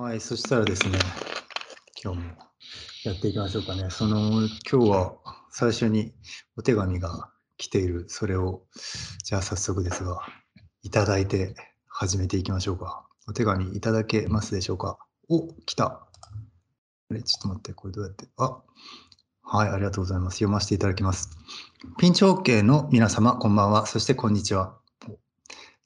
[0.00, 0.96] はい、そしたらですね、
[2.04, 2.24] 今日も
[3.04, 3.90] やっていきましょうかね。
[3.90, 5.16] その、今日は
[5.50, 6.14] 最初に
[6.56, 8.62] お手紙が来ている、それを、
[9.24, 10.20] じゃあ早速ですが、
[10.84, 11.56] いただいて
[11.88, 13.08] 始めていきましょうか。
[13.26, 15.00] お手紙いただけますでしょうか？
[15.28, 15.86] お、来た。
[15.86, 16.06] あ
[17.10, 18.28] れ、ちょっと待って、これどうやって？
[18.36, 18.62] あ、
[19.42, 20.34] はい、ありがとうございます。
[20.36, 21.28] 読ませていただきます。
[21.98, 23.84] ピンチ OK の皆様、こんばんは。
[23.86, 24.77] そして、こんにちは。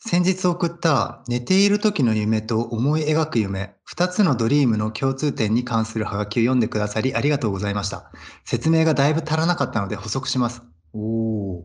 [0.05, 8.11] 先日送った寝ている時の夢と思い描く夢、2つのドリームの共通点に関するハガキを読んでくださりありがとうございました。
[8.45, 10.65] 説明がだいぶ足らなかったので補足します。
[10.93, 11.65] お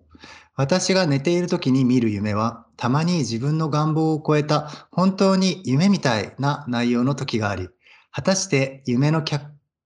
[0.56, 7.70] 私が寝ている時に見る夢は、たまに自分の願望を超えた本当に夢みたいな内容の時があり、
[8.12, 9.46] 果たして夢の脚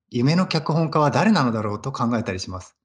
[0.10, 2.76] 夢の脚本家は誰なのだろうと考えたりします。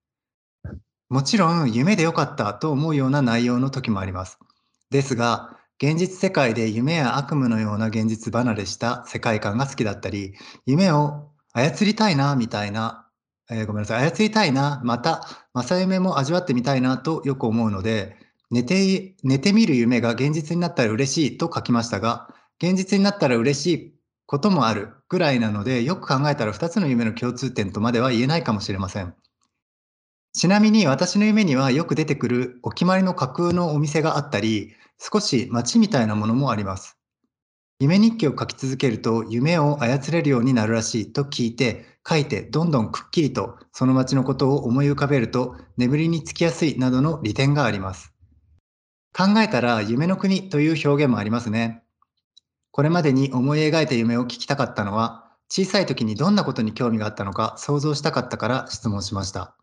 [1.08, 4.38] もちろん夢でよかったと思うような内容の時もあります。
[4.90, 10.34] ですが、現実世界で夢や悪夢のような現実離れした世界観が好きだったり、
[10.64, 13.06] 夢を操りたいな、みたいな、
[13.50, 18.16] えー、ごめんなさい、操りたいな、また、正夢も味わってみたいなとよく思うので、
[18.50, 22.28] 寝て、寝てみる夢が現実になったら嬉しいと書きましたが、
[22.62, 29.14] 現実になったら嬉しいこともあるぐらいなので、よく考えたら2つの夢の共通点とまでは言えないかもしれません。
[30.32, 36.96] ちなみに私の夢にはよく出てくるお決まりの架空のお店があったり、少し街みたいなものもあります。
[37.78, 48.14] 夢日記を書き続けると夢を操れるようになるらしいと聞いて書いてどんどんくっきりとその街のことを思い浮かべると眠りにつきやすいなどの利点があります。
[49.12, 51.82] 考えたら夢の国という表現もありますね。
[52.70, 59.54] これまでに思い描いた夢を聞きたかったのは小さい時にどんなことに興味があったのか想像したかったから質問しました。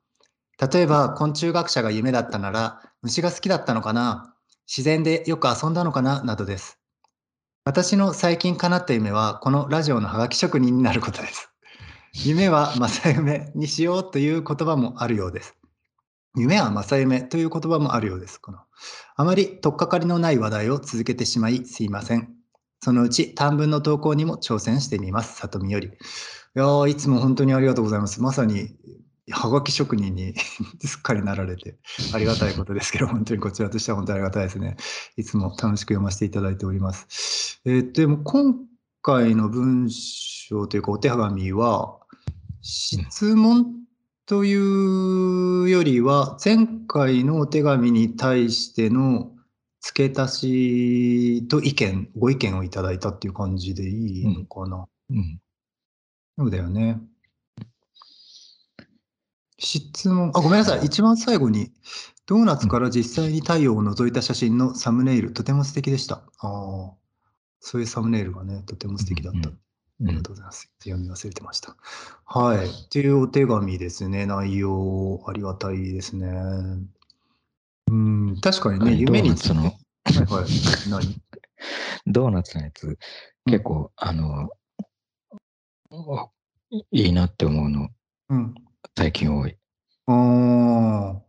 [0.59, 4.32] 例えば昆虫学者が夢だったなら虫が好きだったのかな
[4.67, 6.23] 自然でよく遊んだのかな？
[6.23, 6.79] などです。
[7.65, 11.49] 私の最近叶った夢はこのラジオのハガキ職人になることです。
[12.25, 15.55] 夢は正夢にしようという言葉もあるようです。
[16.35, 18.37] 夢は正夢という言葉もあるようです。
[18.39, 18.59] この
[19.15, 22.33] あまり取っかかりのない話題を続けてしまいすいません。
[22.81, 25.37] そのうち短文の投稿にも挑戦してみます。
[25.37, 25.87] 里見より。
[25.87, 25.89] い
[26.55, 28.21] やいつも本当にありがとうございます。
[28.21, 28.75] まさに
[29.33, 30.35] はがき職人に
[30.83, 31.77] すっかりなられて、
[32.13, 34.77] ありがたいことですけど、本当にこちらとしては本当にありがたいですね。
[35.17, 37.59] いつも楽しく読ませていただいております。
[37.65, 38.55] えー、でも今
[39.01, 41.99] 回の文章というかお手紙は、
[42.61, 43.83] 質問
[44.25, 49.31] というよりは、前回のお手紙に対しての
[49.81, 54.87] 付け足しと意見、ご意見をいただいたっていう感じでいいのかな。
[55.09, 55.39] うん、うん、
[56.37, 57.01] そうだよね。
[59.65, 60.85] 質問、あ、ごめんなさい。
[60.85, 61.71] 一番最後に、
[62.25, 66.15] ドーナツから実際に太陽を覗いた写真のサムネイル、とても素敵でした。
[66.15, 66.91] ああ、
[67.59, 69.49] そういうサムネイルがね、とても素敵だった。
[69.49, 69.53] あ
[70.01, 70.69] りがとうございます。
[70.79, 71.77] 読み忘れてました。
[72.25, 72.67] はい。
[72.67, 74.25] っていうお手紙ですね。
[74.25, 76.27] 内容、ありがたいですね。
[77.89, 79.71] うん、確かにね、夢につの、はい
[80.25, 80.45] はい。
[80.89, 81.21] 何？
[82.07, 82.97] ドーナツのやつ、
[83.45, 84.49] 結構、あの、
[86.91, 87.89] いいなって思うの。
[88.29, 88.55] うん。
[88.95, 89.57] 最近多い。
[90.07, 91.21] ああ。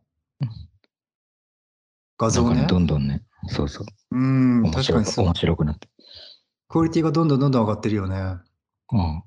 [2.19, 2.67] 画像ね。
[2.69, 3.87] どんどんね、そうそう。
[4.13, 5.89] うん、面白く面白くなって。
[6.69, 8.17] クオリティがどんどんどんどん上がってるよね。
[8.93, 9.23] うん。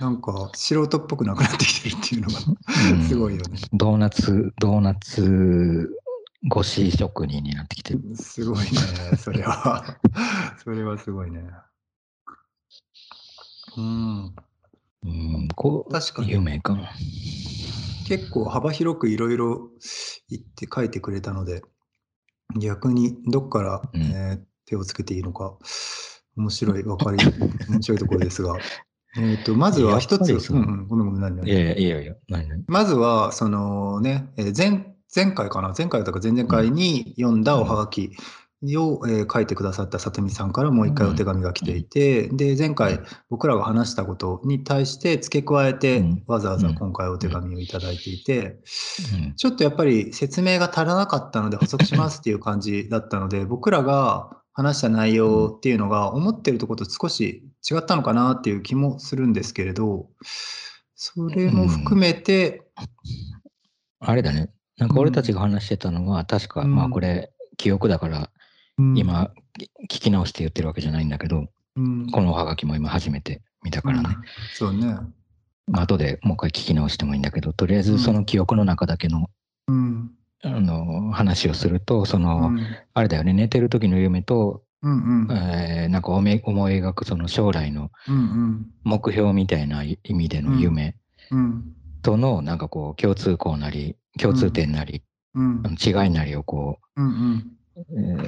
[0.00, 5.90] なんか素人っぽくなくなってきてるっていうのがすごいよね、ドーナツ、ドーナツ
[6.54, 8.00] 越し職人になってきてる。
[8.14, 8.66] すごいね、
[9.16, 9.98] それは。
[10.62, 11.42] それはすごいね。
[13.76, 14.34] うん。
[15.04, 16.30] うん、こう、確かに。
[16.30, 16.74] 夢か。
[16.74, 16.90] な。
[18.06, 19.68] 結構幅広くいろいろ
[20.30, 21.62] 言って書いてくれたので、
[22.58, 25.58] 逆にどっから、うん、えー、手をつけていいのか、
[26.36, 27.18] 面白い、わかり、
[27.68, 28.56] 面白いところですが、
[29.18, 31.50] えっと、まずは一つ、うんうん、ごめんごめん、何何？
[31.50, 32.64] いやいやいや何何？
[32.66, 38.12] まずは、そのね、えー、前、前回かな、前回だか前々回に読んだおはがき
[38.62, 48.58] を、えー、書いてくださった里見さんからもう一回お手紙が来ていて、うん、で前回僕らが話したことに対して付け加えて、わざわざ今回お手紙をいただいていて、
[49.14, 60.08] うん、ちょっとやっぱり説明が足らなかったので補足しますっていう感じだったので僕らが話した内容っていうのが思ってるところと少し違ったのかなっていう気もするんですけれど
[60.96, 62.62] それも含めて、
[64.00, 64.50] うん、あれだね。
[64.78, 68.30] なんか俺たちが話してたのは、確か、まあこれ記憶だから
[68.78, 69.30] 今、
[69.90, 71.46] 聞き直して言ってるわけじゃないんだけど、
[71.76, 74.08] うん、このおはがきも今初めて見たからね。
[74.08, 74.22] うん、
[74.54, 74.98] そうね。
[75.66, 79.30] まあ、後でもう一回聞き直してもいいんだけど、とりあえずその記憶の中だけの、
[79.66, 80.10] うん、
[80.42, 82.52] あの話をすると、その、
[82.94, 85.36] あれだよね、寝てる時の夢とうんうん。
[85.36, 87.90] えーなんか思い描くその将来の。
[88.84, 90.96] 目標みたいな意味での夢
[91.30, 95.02] うんとのなんかこう共通項なり共通点なり、
[95.34, 97.12] うん違いなりをこうんうん。
[97.34, 97.57] う、えー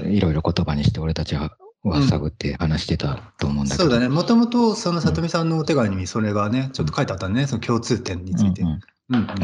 [0.07, 3.89] いろいろ言葉にして俺たちはは探って話してたと思うんだけど。
[3.89, 4.09] そうだね。
[4.09, 7.47] もともとその里見さんのお手紙にそれがね、ちょっと書いてあったね。
[7.47, 8.63] その共通点について。
[8.63, 8.81] うんうんうん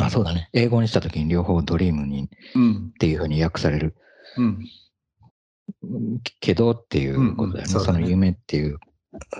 [0.00, 0.48] あそうだね。
[0.52, 2.92] 英語にした時に両方ドリームにっうん。
[3.00, 3.96] ていうふうに訳される
[4.36, 4.64] うん。
[6.40, 7.72] けどっていうことだよね。
[7.72, 8.78] うんうんその夢っていう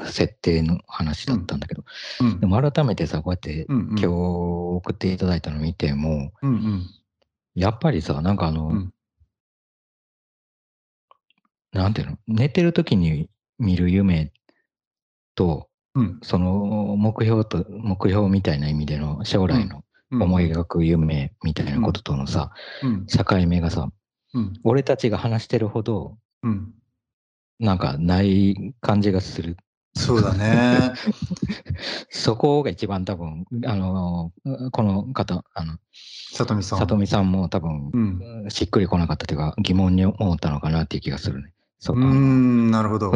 [0.07, 1.85] 設定の話だったんだけど。
[2.21, 6.87] うんでも改めてさ、こうやってうんうん今日送っていただいたの見ても、うんうん。
[7.55, 8.93] やっぱりさ、なんかあの、うん
[11.77, 13.29] なんていうの、寝てる時に
[13.59, 14.33] 見る夢
[15.35, 16.19] と、うん。
[16.23, 22.53] その目標と、目標みたいな意味での将来のうん思い描く夢みたいなこととのさ、
[22.83, 23.07] うん。
[23.07, 23.91] 境目がさ、
[24.35, 24.53] うん。
[24.63, 26.73] 俺たちが話してるほど、うん。
[27.59, 29.57] なんかない感じがする。
[29.97, 30.93] そうだね。
[32.11, 34.33] そこが一番多分、あの、
[34.71, 35.79] この方、あの、
[36.33, 36.79] 里見さん。
[36.79, 38.51] 里見さんも多分、うん。
[38.51, 41.53] しっくりこなかったというか、疑問に思ったのかなっていう気がするね。
[41.79, 43.13] そうん、なるほど。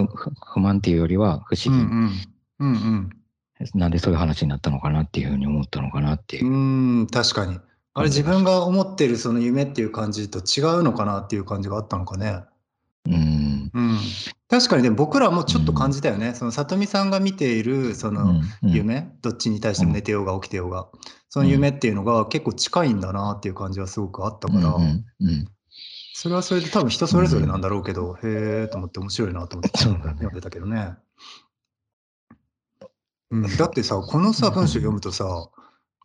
[0.52, 2.10] 不満っていうよりは不思議、うん
[2.58, 2.68] うん。
[2.68, 3.10] うん
[3.74, 7.02] なんでそういう話になったのかなっていうふうに思ったのかなっていうう。
[7.02, 7.06] ん。
[7.08, 7.58] 確かに。
[7.92, 12.42] あれ自分が思ってるその夢っていう感じと違うのかなっていう感じがあったのかね。
[13.06, 13.70] うん。
[13.74, 13.98] うん。
[14.48, 16.34] 確かにでも僕らもちょっと感じたよね。
[16.34, 20.88] その里見さんが見ているそのうんうん夢、どっちに対しても寝てようが起きてようが、
[21.28, 25.48] その夢っていうのが結構近いんだなっていう感じはすごくあったから、うんうんうん
[26.22, 30.92] それはそれで多分人それぞれなんだろうけど、へえと思って面白いなと思って読んでたけどね。
[33.30, 35.48] うん、だってさ、このさ、文章読むとさ、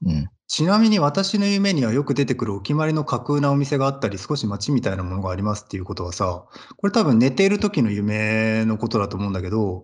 [0.06, 0.30] うん。
[0.48, 6.46] ちなみに私の夢にはよく出てくるお決まりの架空なお店があったり、少し街みたいなものがありますっていうことはさ、
[6.78, 9.84] これ多分寝ている時の夢のことだと思うんだけど、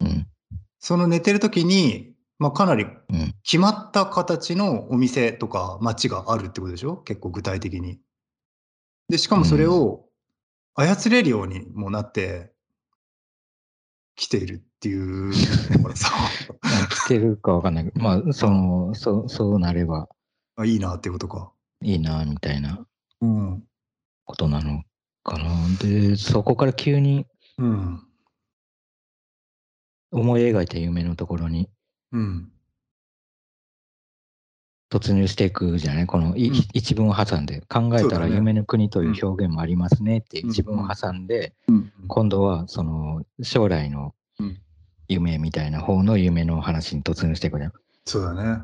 [0.00, 0.26] うん。
[0.80, 3.32] その寝てる時に、まあ、かなりうん。
[3.44, 6.96] 決まった形のお店とか街があるってことでしょ？
[6.96, 8.00] 結構具体的に。
[9.08, 10.04] で、しかもそれを
[10.74, 12.52] 操れるようにもなって
[14.16, 15.32] きているっていう
[15.72, 16.10] だからさ、
[16.90, 20.08] 来てるかわかんないけど、まあ、その、そう、そうなれば
[20.56, 21.52] あいいなっていうことか。
[21.82, 22.84] いいな、みたいな
[23.20, 23.64] うん。
[24.24, 24.82] ことなの
[25.22, 25.50] かな。
[25.80, 27.26] で、そこから急に
[27.56, 28.04] うん。
[30.10, 31.70] 思い描いた夢のところに
[32.12, 32.52] うん。
[34.90, 36.06] 突入していくじゃない？
[36.06, 41.92] このい、うん一文を挟んで、考えたら夢の国という表現もありますねって一文を挟んで、うん。
[42.06, 44.58] 今度はその将来のうん
[45.10, 47.72] 夢みたいな方の夢の話に突入していくじゃん。
[48.04, 48.60] そうだね。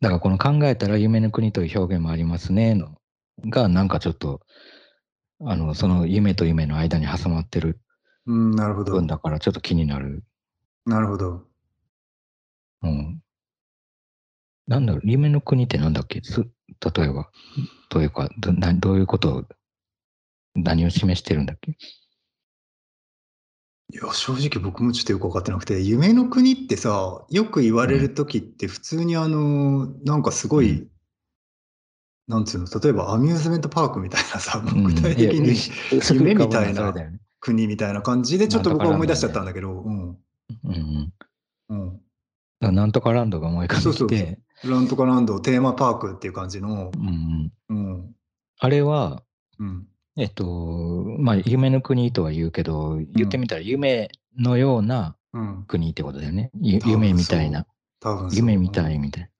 [0.00, 2.96] だからこの考えたら夢の国という表現もありますねの
[3.46, 4.40] がなんかちょっと
[5.44, 7.78] あのその夢と夢の間に挟まってる
[8.26, 9.06] うん、なるほど分。
[9.06, 10.24] だからちょっと気になる。
[10.86, 11.42] なるほど。
[12.82, 13.20] うん。
[14.68, 16.20] なんだろう、夢の国ってなんだっけ？
[16.22, 17.30] す例えば、
[17.90, 19.36] どういうかどな、どういうこと？
[19.36, 19.44] を、
[20.54, 21.76] 何を示してるんだっけ？
[23.92, 30.90] いや、正直僕もちょっとよく分かってなくて、夢の国ってさ、よく言われるときって普通にあの、なんかすごい、う
[32.28, 34.84] なんつうの、例えばアミューズメントパークみたいなさ、うん。
[34.84, 35.56] 具体的に
[36.14, 36.94] 夢みたいな
[37.40, 40.08] 国みたいな感じで、ちょっと僕は思い出しちゃったんだけど、うん。
[40.10, 40.12] う
[40.70, 41.12] ん
[41.68, 42.00] うん。
[42.60, 48.14] なんとかランドが思い浮かんできて、なんとかランド、テーマパークっていう感じの、うんうん、うん。
[48.58, 49.22] あれは、
[49.58, 49.86] うん。
[50.16, 50.44] えっと、
[51.18, 55.64] まあ、夢の国とは言うけど、言ってみたら夢のようなうん。
[55.66, 56.50] 国ってことだよね。
[56.60, 57.66] ゆ多分夢みたいな、
[58.32, 59.28] 夢みたいみたいな。
[59.28, 59.32] うん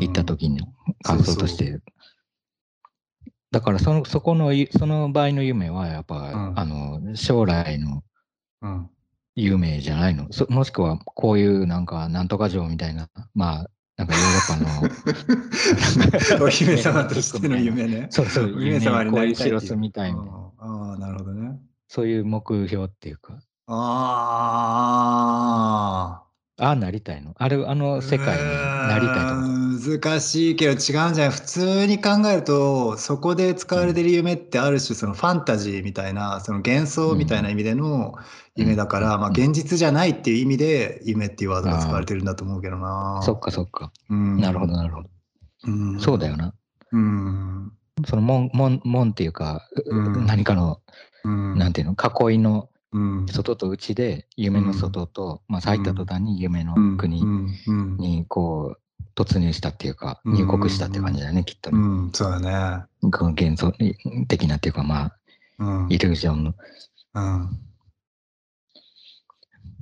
[0.00, 0.66] 言った時の
[1.02, 1.80] 感想として。
[3.50, 8.02] だからその、そこのゆ、その場合の夢は、やっぱ、うんあの、将来の
[8.60, 8.90] うん。
[9.34, 18.06] 夢じゃないのそもしくは、こういうなんか、なんとか城みたいな、まあ、なんかヨーロッパの、 お姫様としての夢ね。
[18.10, 21.60] そうそう、お姫様になりたいいみたいな、ああ、なるほどね。
[21.88, 23.74] そういう目標っていうか、あ
[26.26, 26.31] あ
[26.64, 27.34] あなりたいの？
[27.38, 27.74] あれ、ああ。
[27.74, 31.30] の世界になりたいと難しいけど違うんじゃない？
[31.30, 38.14] 普通に考えると、そこで使われてる夢ってある種そのファンタジーみたいな、その幻想みたいな意味での
[38.54, 43.20] 夢だから、まあうん現実じゃないっていう意味で夢っていうワードが使われてるんだと思うけどな。
[43.22, 43.90] そっかそっか。
[44.08, 45.10] うんなるほど、なるほど。
[45.66, 46.54] うんそうだよな。
[46.92, 47.72] うん。
[48.06, 50.80] その門、門、門っていうか、うん何かの、
[51.24, 51.58] うん。
[51.58, 51.96] なんていうの、
[52.30, 53.26] 囲いのうん。
[53.26, 56.96] 外と内で、夢の外と、まあ、入った途端に夢のうん。
[56.96, 57.48] 国うん。
[57.66, 57.96] うん。
[57.96, 60.34] に、こう、突入したっていうか、うん。
[60.34, 61.78] 入国したっていう感じだよね、きっとうね。
[62.08, 62.84] ん、そうだね。
[63.10, 63.72] この幻想
[64.28, 65.16] 的なっていうか、まあ、
[65.58, 65.86] うん。
[65.90, 66.54] イリュージョンの。
[67.14, 67.22] うん。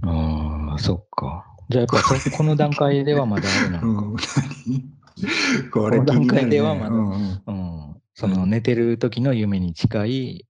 [0.02, 1.46] ああ、そっか。
[1.68, 4.06] じゃあやっぱそこの段階ではまだあれなのか。
[4.06, 5.70] うん、何？
[5.70, 6.90] これこの段階ではまだ。
[6.90, 10.46] るねうん、その寝てる時の夢に近い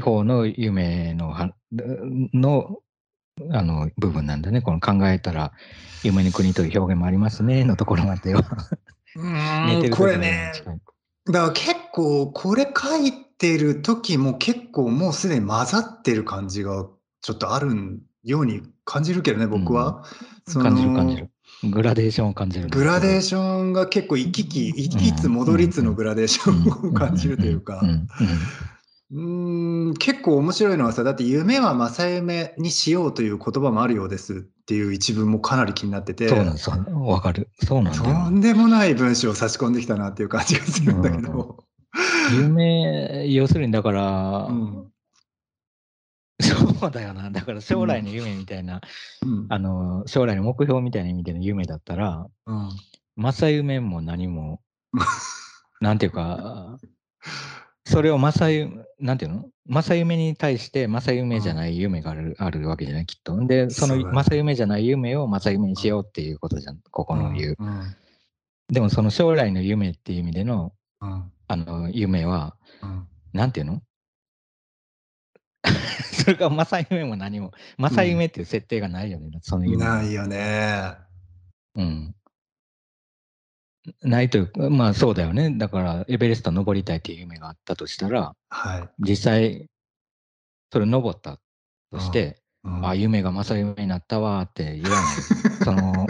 [0.00, 1.54] 方の夢のは
[2.32, 2.78] の
[3.50, 4.60] あの部分なんだね。
[4.60, 5.52] この考えたら
[6.02, 8.44] 夢の国という表現もありますねのところまでは。
[9.16, 10.52] うん、これね。
[11.26, 16.86] だから結構これ書いてる時も結構もうすでに混ざってる感じが
[17.20, 20.04] ちょっとあるように感じるけどね僕は、
[20.46, 21.30] その感じる感じる。
[21.70, 22.68] グラデーションを感じる。
[22.68, 27.82] グラデーシションが結構行き来行きつ戻りつのグラデーションを感じるというか
[29.14, 36.70] うん結構面白いのはさだって夢は正夢にしようという言葉もあるようですっていう一文もかなり気になっててそうなんです。
[36.70, 37.50] わかる。
[37.62, 38.30] そうなんだとよ。
[38.30, 41.64] んでもない文章を差し込んできたなっていう感じがするんだけど、
[42.32, 44.88] 夢、要するにだから、うん
[46.40, 47.30] そうだよな。
[47.30, 48.80] だから将来の夢みたいな、
[49.24, 52.70] うんあの、将来の目標みたいな意味での夢だったら、うん
[53.16, 54.60] 正夢も何も、
[55.80, 56.78] なんていうか、
[57.84, 59.48] それを正夢、なんていうの？
[59.68, 63.36] 正夢に対して正夢じゃない夢がある,、あるわけじゃない、きっと。
[63.46, 67.56] で、その正夢じゃない夢を正夢にしようっていうことじゃん、ここの言う。
[67.58, 67.96] うん
[68.72, 70.72] でもその将来の夢っていう意味での、
[71.02, 73.82] うんあの、夢は、うんなんていうの？
[76.24, 79.96] それが正夢も何も、正夢っていう設定がないよね、その夢は。
[79.98, 80.94] ないよね。
[81.74, 82.14] うん。
[84.02, 85.50] ないというか、まあそうだよね。
[85.56, 88.88] だから、エベレスト登りたいっていう夢があったとしたら、はい。
[89.00, 89.66] 実際、
[90.72, 91.38] それ登った
[91.90, 95.06] として、うんあ、夢が正夢になったわーって言わない。
[95.64, 96.06] その、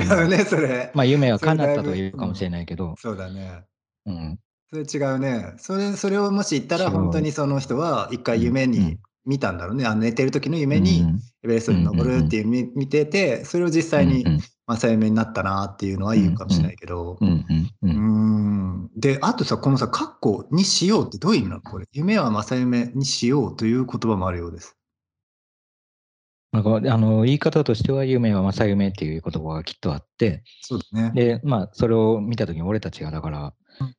[0.00, 0.90] 違うね、それ。
[0.94, 3.64] まあ夢は叶ったというかもしれないけど、そうだね。
[4.04, 4.38] うん。
[4.70, 5.54] それ違うね。
[5.56, 9.84] それそれをもし言ったら、本当にその人は一回夢にうん見たんだろうね。
[9.84, 14.24] あの寝てる時の夢にうんエベレストに登るっていう見見てて、それを実際に
[14.68, 17.24] うん正夢になったなっていうのは言うかもしれないけどう。
[17.24, 18.90] んうんううんん。
[18.96, 21.62] で、あとさ、このさ、括弧にしようってどういう意味なの？
[21.62, 21.86] これ。
[21.92, 24.76] 夢は正夢にしようという言葉もあるようです。
[26.52, 31.12] なんかあの言い方としては、夢は正夢っていう言葉がきっとあって、そうだね。
[31.14, 33.94] で、まあ、それを見たときに俺たちが、だからうん、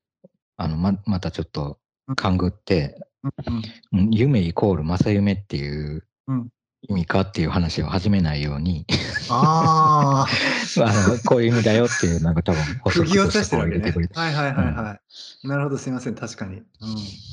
[0.57, 1.79] あの、ま、またちょっと
[2.15, 6.49] 勘ぐって、うんうん夢イコール正夢っていううん
[6.81, 8.85] 意味かっていう話を始めないように、
[9.29, 10.25] あ
[10.79, 11.27] あ。
[11.27, 14.07] こういう意味だよっていう、なんか多分補足釘をしてるわけねこう入れてくれ。
[14.07, 14.19] て。
[14.19, 14.99] はいはいはいは
[15.43, 15.47] い。
[15.47, 16.15] なるほど、すいません。
[16.15, 16.55] 確かに。
[16.55, 16.63] うん。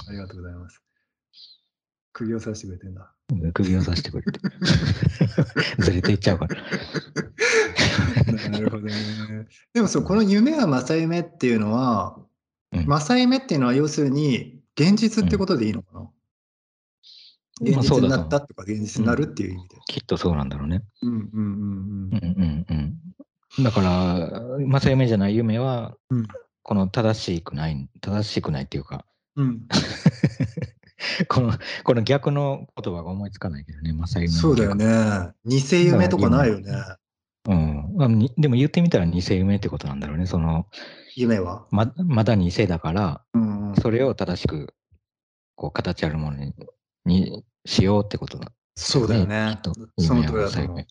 [0.09, 0.83] ありがとうございます。
[2.13, 3.13] 釘を刺してくれてんだ。
[3.55, 4.41] 釘を刺してくれて。
[5.79, 6.57] ずれていっちゃうから。
[8.51, 8.95] なるほどね。
[9.75, 12.17] でもそう、この夢は正夢っていうのは、
[12.73, 16.11] うん正夢っていうのは要するに現実ってことでいいのかな、うだ
[17.59, 19.77] と思う実になったとか現実になるっていう意味で。
[19.87, 20.83] きっとそうなんだろうね。
[21.03, 22.95] うんうんうんうんうん
[23.59, 23.65] うん。
[23.65, 26.27] だから、正夢じゃない夢は、うん
[26.69, 29.05] この正しくない、正しくないっていうか、
[29.37, 29.47] うん。
[29.47, 29.69] うん。
[31.29, 31.53] この、
[31.85, 34.79] この逆の言葉が思いつかないけどね、正夢のそうだよ逆。
[34.85, 35.31] ね。
[35.45, 36.73] 偽夢とかないよね。
[37.49, 38.29] うん。
[38.37, 40.27] でも言ってみたら偽夢ってことなんだろうね。
[40.27, 40.67] その、
[41.15, 41.69] 夢は？
[41.71, 44.75] ままだ偽だから、うんうん、それを正しく、
[45.55, 46.53] こう、形あるものに
[47.07, 49.59] にしようってことだ、そうだよね。
[49.99, 50.87] その通りだと思う。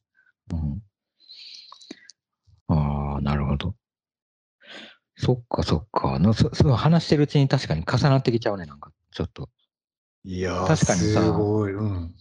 [2.70, 2.78] うん。
[2.78, 3.76] ああ、なるほど。
[5.18, 6.54] そっかそっかのそ。
[6.54, 9.50] そう話してるうちに確かに重なってきちゃうね、なんか、ちょっと。
[10.24, 11.74] いやー確かにさすごい。
[11.74, 12.16] うん。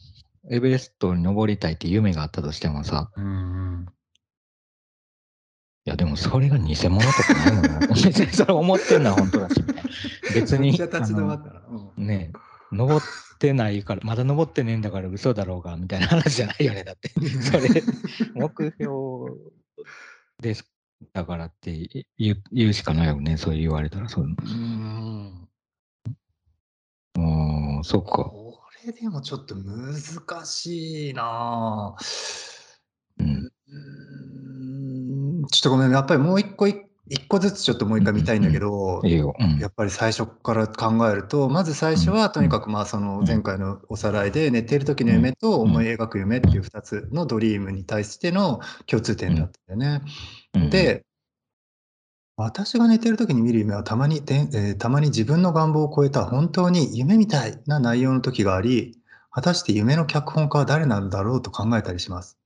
[0.50, 3.28] エベレストに登りたいって夢があったとしてもさ、うんう
[3.76, 3.86] ん、
[5.86, 7.96] いやでもそれが偽物とかないもんな。
[7.96, 9.64] それ思ってんのは本当だし、
[10.34, 11.62] 別に めっちゃ立ち止まあったな。
[11.66, 13.06] うんのねえ、登っ
[13.38, 17.08] てないから、まだ登ってねえんだから嘘だろうが、みたいな話じゃないよね、だって。
[17.40, 17.82] それ、
[18.34, 19.32] 目標
[20.40, 20.64] です。
[21.12, 24.08] だからって言う言うしかないよね、そう言われたら。
[24.08, 25.48] そううん
[27.16, 28.24] うん、そっか。
[28.24, 32.74] これでもちょっと難しいなぁ
[33.18, 33.28] うん。
[33.28, 39.34] うーんちょっとごめん、やっぱりもう一個い、一個ずつちょっともう一回見たいんだけど、いいよ。
[39.38, 39.58] うん。
[39.58, 50.04] やっぱり最初から考えると、まず最初はとにかくまあその前回のおさらいで寝てる時の夢と思い描く夢っていう2つのドリームに対しての共通点だったんだよね。
[50.54, 51.04] うん、で、
[52.36, 58.98] 私が寝てる時に見る夢はたまにで、えーたまに自分の願望を超えた本当に夢みたいな内容の時があり、
[59.30, 62.38] 果たして夢の脚本家は誰なんだろうと考えたりします。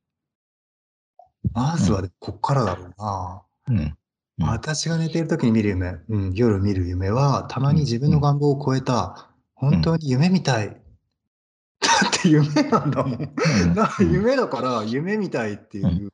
[1.53, 3.43] まずはこっからだろうな。
[3.69, 3.97] うん、
[4.39, 9.29] うん私が寝てる時に見る夢、うん、夜見る夢はたまに自分の願望を超えた
[9.59, 10.69] 本当に夢みたい。
[11.81, 13.35] だって夢なんだもん。
[13.75, 16.13] だ夢だから夢みたいっていう。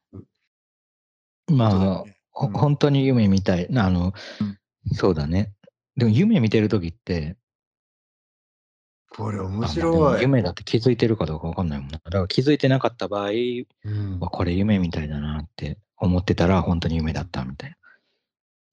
[1.51, 3.69] まあ、ほ本当に夢みたい。
[3.77, 4.15] あの、
[4.93, 5.53] そうだね。
[5.97, 7.37] でも夢見てる時って、
[9.11, 10.23] これ面白い。
[10.23, 11.99] 夢だって気づいてるかどうかわかんないもんな。
[11.99, 17.77] だから気づいてなかった場合、うん、これ夢みたいだなって思ってたら本当に夢だったみたいな。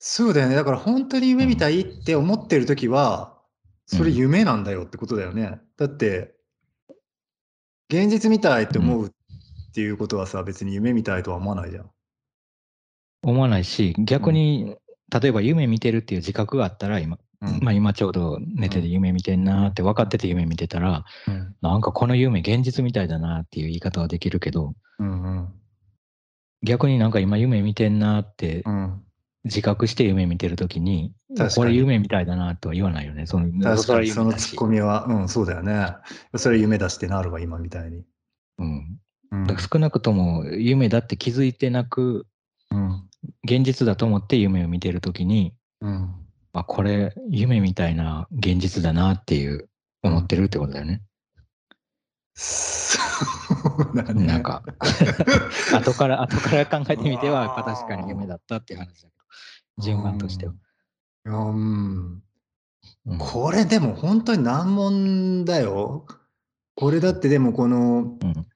[0.03, 0.55] そうだよね。
[0.55, 3.37] だから本当に夢みたいって思ってる時は、
[3.85, 5.61] それ夢なんだよってことだよね。
[5.77, 6.33] だって、
[7.87, 9.09] 現実みたいって思うっ
[9.73, 11.91] ていうことはさ、別に夢みたいとは思わないじゃん。
[13.21, 14.75] 思わないし、逆に、
[15.11, 17.19] 例えば夢見てるっていう自覚があったら今、
[17.61, 25.53] まあ今ちょうど寝てて夢見てんなって分かってて夢見てたら、うん、なんかこの夢現実みたいだなっていう言い方はできるけど、うんうん、
[26.63, 28.63] 逆になんか今夢見てんなって
[29.43, 31.13] 自覚して夢見てるときに、
[31.55, 33.25] これ夢みたいだなとは言わないよね。
[33.25, 35.87] その確かにそのツッコミは、うん、そうだよね。
[36.35, 38.03] それ夢出してなるわ、今みたいに。
[38.59, 38.99] うん。
[39.31, 42.27] うん、少なくとも夢だって気づいてなく、
[42.69, 43.07] うん、
[43.43, 46.13] 現実だと思って夢を見てるときに、うん
[46.53, 49.69] あ、これ夢みたいな現実だなっていう
[50.03, 51.01] 思ってるってことだよね。
[52.33, 52.99] そ
[53.93, 54.25] うだね。
[54.25, 54.63] なんか
[55.73, 59.20] 後から、後から考えてみては、確かに夢だったっていう話だけど、
[59.81, 60.53] 順番としては。
[61.25, 62.23] うん。
[63.05, 66.05] うん、これでも本当に難問だよ。
[66.75, 68.47] これだってでもこの、うん、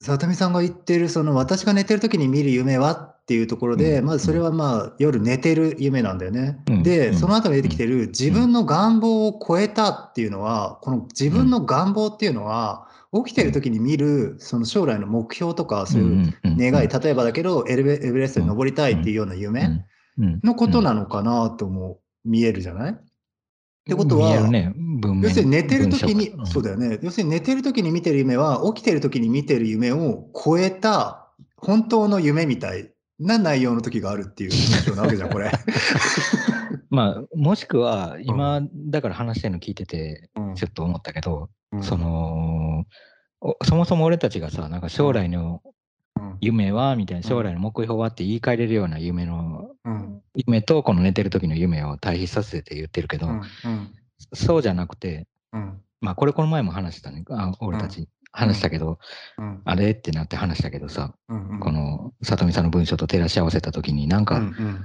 [0.00, 6.58] 里見さんが言ってる、その私が寝てる時に見る夢はっていうところで、まずそれはまあ夜寝てる夢なんだよね。
[6.82, 12.88] で、その後に出てきてる自分の願望を超えたっていうのは、この自分の願望っていうのは、
[13.24, 19.84] 起きてる時に見るその将来の目標とかそういう願い、例えばだけどエベレストに登りたいっていうような夢
[20.18, 22.92] のことなのかなとも見えるじゃない？
[22.92, 22.96] っ
[23.86, 24.72] てことは、ね、
[25.22, 26.98] 要するに寝てるときに、うん、そうだよね。
[27.02, 35.50] 要するに寝てるときに見てる夢は、起きてるときに見てる夢を超えた本当の夢みたいな内容の時があるっていう印象なわけじゃん、これ。
[36.88, 42.84] まあ、もしくは、今、だから話してるの聞いてて、ちょっと思ったけど、うん、その、
[43.64, 45.60] そもそも俺たちがさ、なんか将来の
[46.40, 53.42] 夢はみたいな、将来の目標はって言い換えれるような夢の、うん、夢とこの寝てる時の夢を対比させて言ってるけど、うんうん、
[54.32, 55.26] そうじゃなくて、
[56.00, 58.98] まあこれこの前も話したね、あ俺たち話したけど、
[59.64, 61.14] あれってなって話したけどさ、
[61.60, 64.42] この里見さんの文章と照らし合わせた時になんか、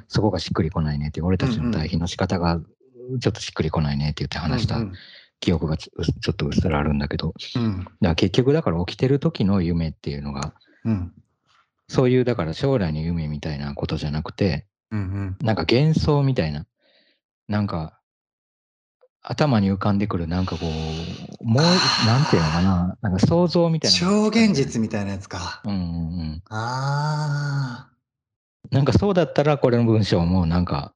[0.08, 2.62] そこがしっくりこないねって俺たちの対比の仕方が
[3.20, 4.80] ちょっとしっくりこないねって言って話した。
[5.42, 11.14] 記憶がちょっとうっすらあるんだけど、だから結局だから起きてる時の夢っていうのが、うん、
[11.90, 16.66] そういうだから将来の夢みたいなことじゃなくて、うんうん、なんか幻想みたいな、
[17.48, 18.00] なんか
[19.22, 23.98] 頭に浮かんでくるなんかこう、もう、なんていうのかな、なんか想像みたいな。
[23.98, 25.62] 超現実みたいなやつか。
[25.66, 25.82] うんうんう
[26.36, 26.44] ん。
[26.50, 27.94] ああ。
[28.72, 30.94] なんかそうだったらこれの文章もなんか、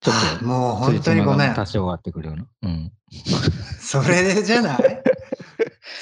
[0.00, 1.54] ちょっと、もう本当にごめん。
[1.54, 2.46] 多少合ってくるような。
[2.62, 2.92] うん。
[3.80, 5.02] それじゃない？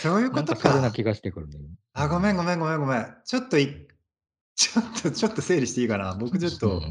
[0.02, 0.70] そういうことか。
[0.70, 1.64] それな気がしてくるんだよ。
[1.94, 3.06] あ、ごめんごめんごめんごめん。
[3.24, 3.86] ちょっとい、
[4.54, 6.14] ちょっと、ちょっと整理していいかな。
[6.14, 6.82] 僕ちょっと、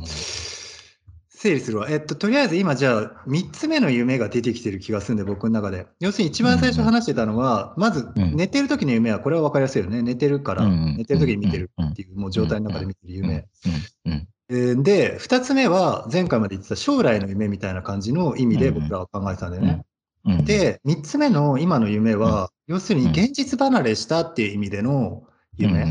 [1.29, 1.89] 整理するわ。
[1.89, 5.85] えっと、とりあえず今じゃあ、3つ目の夢が出てきてる気がするんで、僕の中で。
[5.99, 10.01] 要するに一番最初話してたのは、まず寝てる時の夢は、これは分かりやすいよね。
[10.01, 13.47] 寝てるから、寝てる時に見てるっていう、もう状態の中で見てる夢。
[14.47, 19.85] で、2つ目は、前回まで言ってた将来の夢みたいな感じの意味で僕らは考えてたんだよね。
[20.25, 25.23] で、3つ目の今の夢は、要するに現実離れしたっていう意味での
[25.57, 25.85] 夢。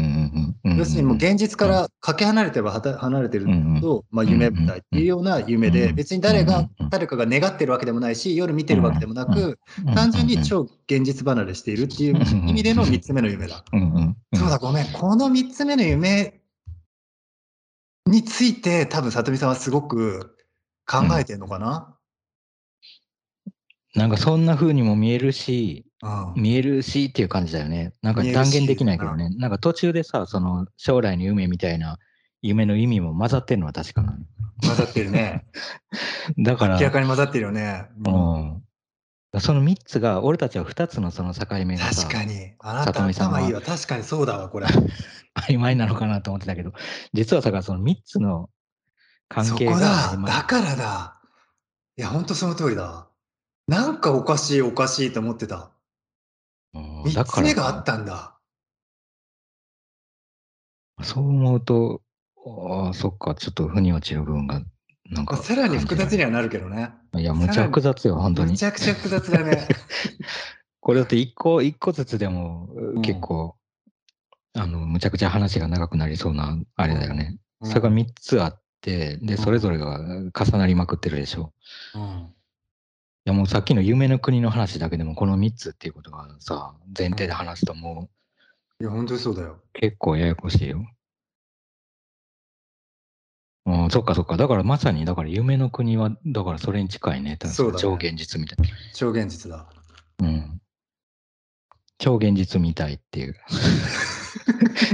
[0.64, 3.46] 要するにもう現実からかけ離れては離れてる
[3.80, 9.58] と、まあ、夢みたいっていうような夢で、別に誰が、誰かが願ってるわけでもないし、夜見てるわけでもなく、
[9.94, 12.16] 単純に超現実離れしているっていう
[12.48, 13.64] 意味での3つ目の夢だ。
[14.34, 14.86] そうだ、ごめん。
[14.92, 16.40] この3つ目の夢
[18.06, 20.36] について、多分、里見さんはすごく
[20.86, 21.93] 考えてるのかな、
[23.94, 25.86] なんかそんな風にも見えるし、
[26.36, 27.92] 見えるしっていう感じだよね。
[28.02, 29.30] なんか断言できないけどね。
[29.36, 31.98] なんか途中でさ、その将来の夢みたいな
[32.42, 34.18] 夢の意味も混ざってるのは確かな
[34.62, 35.46] 混ざってるね。
[36.38, 36.78] だから。
[36.78, 37.86] 明らかに混ざってるよね。
[38.04, 38.62] うん。
[39.40, 42.52] その3つが、俺たちは2つのその境目がさ、確かに。
[42.58, 43.60] あなた頭いいわ。
[43.60, 44.66] 確かにそうだわ、これ。
[45.48, 46.72] 曖昧なのかなと思ってたけど、
[47.12, 48.50] 実はさ、その3つの
[49.28, 49.72] 関係が。
[50.10, 50.34] そこだ。
[50.34, 51.20] だからだ。
[51.96, 53.08] いや、ほんとその通りだ。
[53.66, 55.70] なんかおかしいおかしいと思ってた。
[56.74, 58.36] 3つ目があったんだ。
[61.02, 62.02] そう思うと、
[62.46, 64.62] ああ、そっか、ちょっと腑に落ちる部分が、
[65.10, 65.36] なんか。
[65.36, 66.92] さらに複雑にはなるけどね。
[67.16, 68.52] いや、むちゃ複雑よ、本当に。
[68.52, 69.66] むちゃくちゃ複雑だね。
[70.80, 72.68] これだって一個、一個ずつでも
[73.02, 73.56] 結構、
[74.54, 77.38] うん、あの、むちゃくちゃ話が長くなりそうな、あれだよね。
[77.60, 81.52] うん、それが3つあって、で、それぞれが重なりまくってるでしょ。
[81.94, 82.34] うん。
[83.26, 88.10] いやもうさっきの夢の国の話だけでもこの3つっていうことがさ、前提で話すとも
[88.80, 89.60] う、いや、本当にそうだよ。
[89.72, 90.84] 結構ややこしいよ。
[93.66, 94.36] うん、そっかそっか。
[94.36, 97.38] だからまさに、だから夢の国は、だからそれに近いね。
[97.46, 98.70] そうだ、ね、超現実みたいな。
[98.92, 99.66] 超現実だ。
[100.22, 100.60] うん。
[101.96, 103.36] 超現実みたいっていう。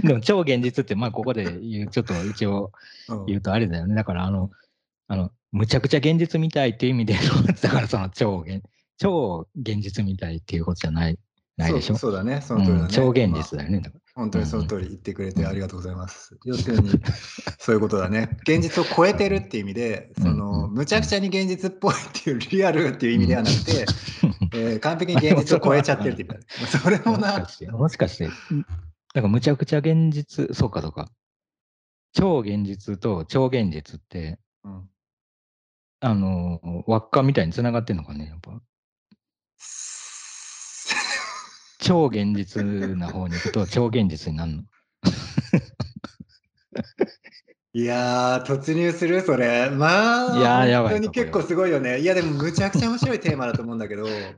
[0.06, 2.70] でも超現実って、まあここで言う、ちょっと一応
[3.26, 3.96] 言うとあれだよね。
[3.96, 4.50] だからあの、
[5.10, 7.14] あの、むちゃくちゃ現実みたいっていう意味で
[7.62, 8.62] だからその超現、
[8.96, 11.18] 超現実みたいっていうことじゃない
[11.56, 11.96] ないでしょ？
[11.96, 12.88] そうだね、その通りだね。
[12.92, 13.82] 超現実だよね。
[14.14, 16.38] 本当にその通り言ってくれてありがとうございます。
[16.44, 16.90] 要するに、
[17.58, 18.38] そういうことだね。
[18.42, 23.86] 現実を超えてるっていう意味で、その、むちゃくちゃに現実っぽいっていうリアルっていう意味ではなくて、
[24.54, 26.40] えー、完璧に現実を超えちゃってるっていう。
[26.66, 27.44] それもな。
[27.72, 31.10] もしかして、だからむちゃくちゃ現実、そうかそうか。
[32.12, 34.90] 超現実と超現実って、うん、
[36.00, 38.52] あの、輪っかみたいにつながってんのかね、やっぱ。
[41.78, 42.64] 超現実
[42.96, 44.62] な方に行くと超現実になるの。
[47.72, 49.22] いやー、突入する？
[49.22, 49.70] それ。
[49.70, 52.00] まあ、いややばい本当に結構すごいよね。
[52.00, 54.36] いや、でもむちゃくちゃ面白いテーマだと思うんだけど、うん、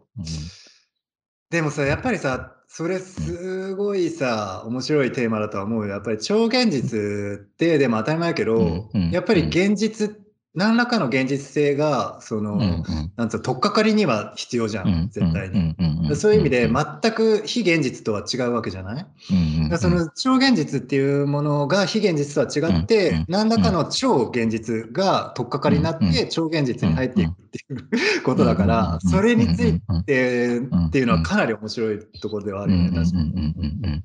[1.51, 5.93] でもさ、やっぱりさ、それすごいさ、面白いテーマだとは思うよ。
[5.93, 6.99] やっぱり超現実
[7.41, 10.22] って、でも当たり前やけど、うんうん、やっぱり現実って、
[10.55, 16.15] 何らかの現実性が、その、うんうん、なんつう取っかかりには必要じゃん、絶対に。
[16.15, 34.03] そういう意味で、全く非現実とは違うわけじゃない、うんうん、その超現実っていうものが非現実とは違って、何らかの超現実が取っかかりになって、超現実に入っていくっていうことだから、それについてっていうのはかなり面白いところではあるよね、確かに。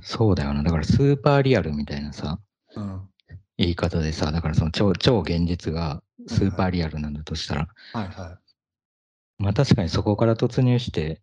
[0.00, 0.62] そうだよな。
[0.62, 2.38] だからスーパーリアルみたいなさ、
[2.74, 3.00] うん
[3.58, 8.38] 言い方でさ、だからその超超現実がスーパーリアルなんだとしたら、はいは
[9.38, 9.42] い。
[9.42, 11.20] まあ確かにそこから突入して、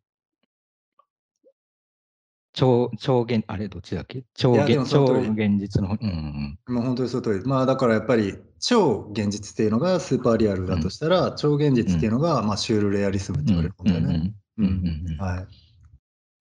[2.54, 4.24] 超、超現、あれどっちだっけ？
[4.34, 6.74] 超現超現実の、うん、うん。
[6.74, 7.46] もう本当にその通り。
[7.46, 14.34] まあだからやっぱり超現実っていうのがスーパーリアルだとしたら、うん、超現実っていうのが、まあシュールレアリスムって言われるもんだよね。
[14.58, 15.18] うんうんうん。
[15.22, 15.46] は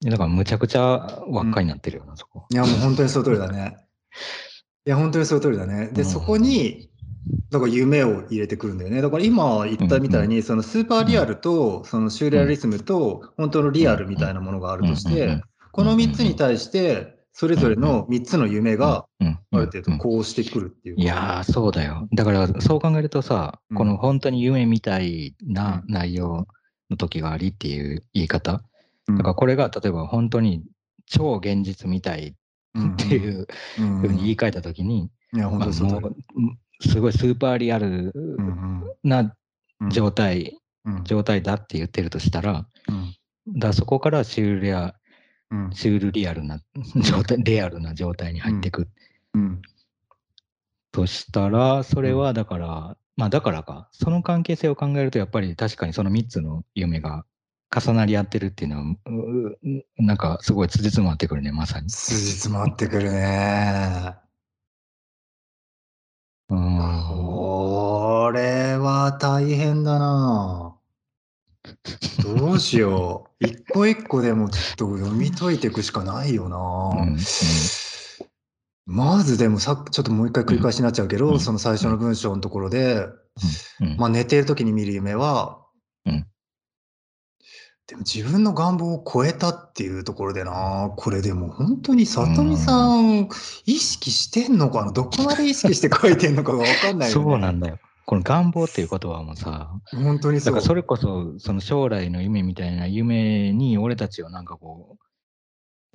[0.04, 0.10] い。
[0.10, 2.46] だからむちゃくちゃ輪っかになってるよな、そこ。
[2.50, 3.76] いやもう本当にその通りだね。
[4.86, 5.88] いや、本当にその通りだね。
[5.92, 6.90] で、そこに、
[7.50, 9.00] だから夢を入れてくるんだよね。
[9.00, 15.42] だから今言ったみたいに、そのスーパーリアルと、そのシューレアリスムと、本当のリアルみたいなものがあるとして、
[15.72, 20.96] この3つに対して、それぞれの3つの夢が、ある程度こうしてくるっていう。
[20.98, 22.06] いやー、そうだよ。
[22.12, 26.46] だから、そう考えるとさ、この本当に夢みたいな内容
[26.90, 28.62] の時がありっていう言い方？
[29.08, 30.62] だからこれが、例えば本当に
[31.06, 32.36] 超現実みたい
[32.78, 36.16] っていうふうに言い換えたときに、いや、本当そう。
[36.80, 38.12] すごいスーパーリアル
[39.04, 39.34] な
[39.90, 40.58] 状態、
[41.04, 42.66] 状態だって言ってるとしたら、
[43.48, 44.94] だそこからシュールや、
[45.72, 46.60] シュールリアルな
[46.96, 48.88] 状態、レアルな状態に入っていく。
[50.90, 57.24] としたら、それはだから、まあだからか、その関係性を考えると、やっぱり確かにその3つの夢が
[57.74, 58.96] 重なり合ってるっていうのは、
[59.98, 61.88] なんかすごい辻褄合ってくるね、まさに。
[61.88, 64.14] 辻褄合ってくるね。
[66.50, 66.78] うん。
[67.08, 70.76] これは大変だな。
[72.22, 73.44] どうしよう。
[73.44, 76.56] 一個一個でもちょっと読み解いていくしかないよな。
[77.02, 77.18] うんうん、
[78.86, 83.06] まずでもさちょっともう一回繰り返しになっちゃうけど、うん、その最初の文章のところで、
[83.96, 85.64] まあ寝ている時に見る夢は、
[87.86, 93.28] でも自分の願望を超えたっていうところでな、これでも本当に里見さん、
[93.66, 94.92] 意識してんのかな？
[94.92, 97.24] どこまで意識して書いてんのかがわかんないよね。
[97.24, 97.78] そうなんだよ。
[98.06, 100.54] この願望っていう言葉もさ、本当にそう。
[100.54, 105.04] だからそれこそ、その将来の夢みたいな夢に俺たちをなんかこう、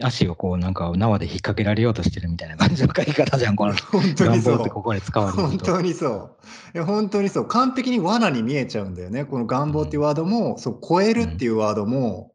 [0.02, 4.62] 足をこうなんか縄で引っ掛けられようとしてるみたいな感じの書き方じゃん、この本当にそう。
[4.62, 6.32] ってここで使われる本当にそう。
[6.76, 7.48] いや本当にそう。
[7.48, 9.26] 完璧に罠に見えちゃうんだよね。
[9.26, 12.34] この願望っていうワードも、そう超えるっていうワードも、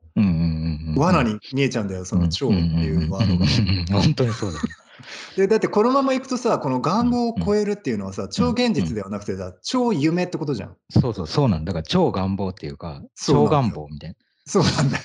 [0.97, 4.01] 罠に見えちゃうんだよ、その超っていうワードが。
[4.01, 4.59] 本当にそうだ。
[5.37, 10.77] でだってこのままいくとさ、この願望を超えるっていうのはさ、超現実ではなくてさ、超夢ってことじゃん。
[10.91, 11.73] そうそう、そうなんだ。
[11.73, 14.17] だから超願望っていうか、超願望みたいな。
[14.47, 15.05] そうなんだよ。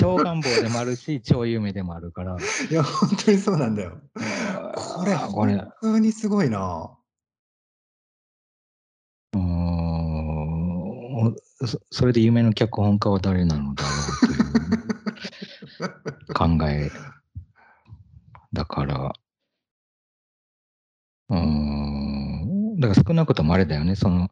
[0.00, 2.36] 超願望でもあるし、 超夢でもあるから。
[2.68, 4.00] いや、本当にそうなんだよ。
[4.74, 6.90] これ、本当にすごいな。
[9.34, 14.28] うん、おそそれで夢の脚本家は誰なのだろう
[15.78, 16.90] という考え
[18.52, 19.12] だから、
[21.28, 24.30] うーん、だから少なくともあれだよね、その、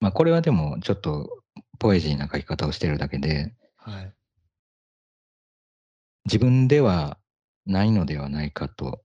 [0.00, 1.41] まあこれはでもちょっと
[1.82, 4.12] ポエジーな書き方をしてるだけで、はい。
[6.26, 7.18] 自分では
[7.66, 9.02] ないのではないかと、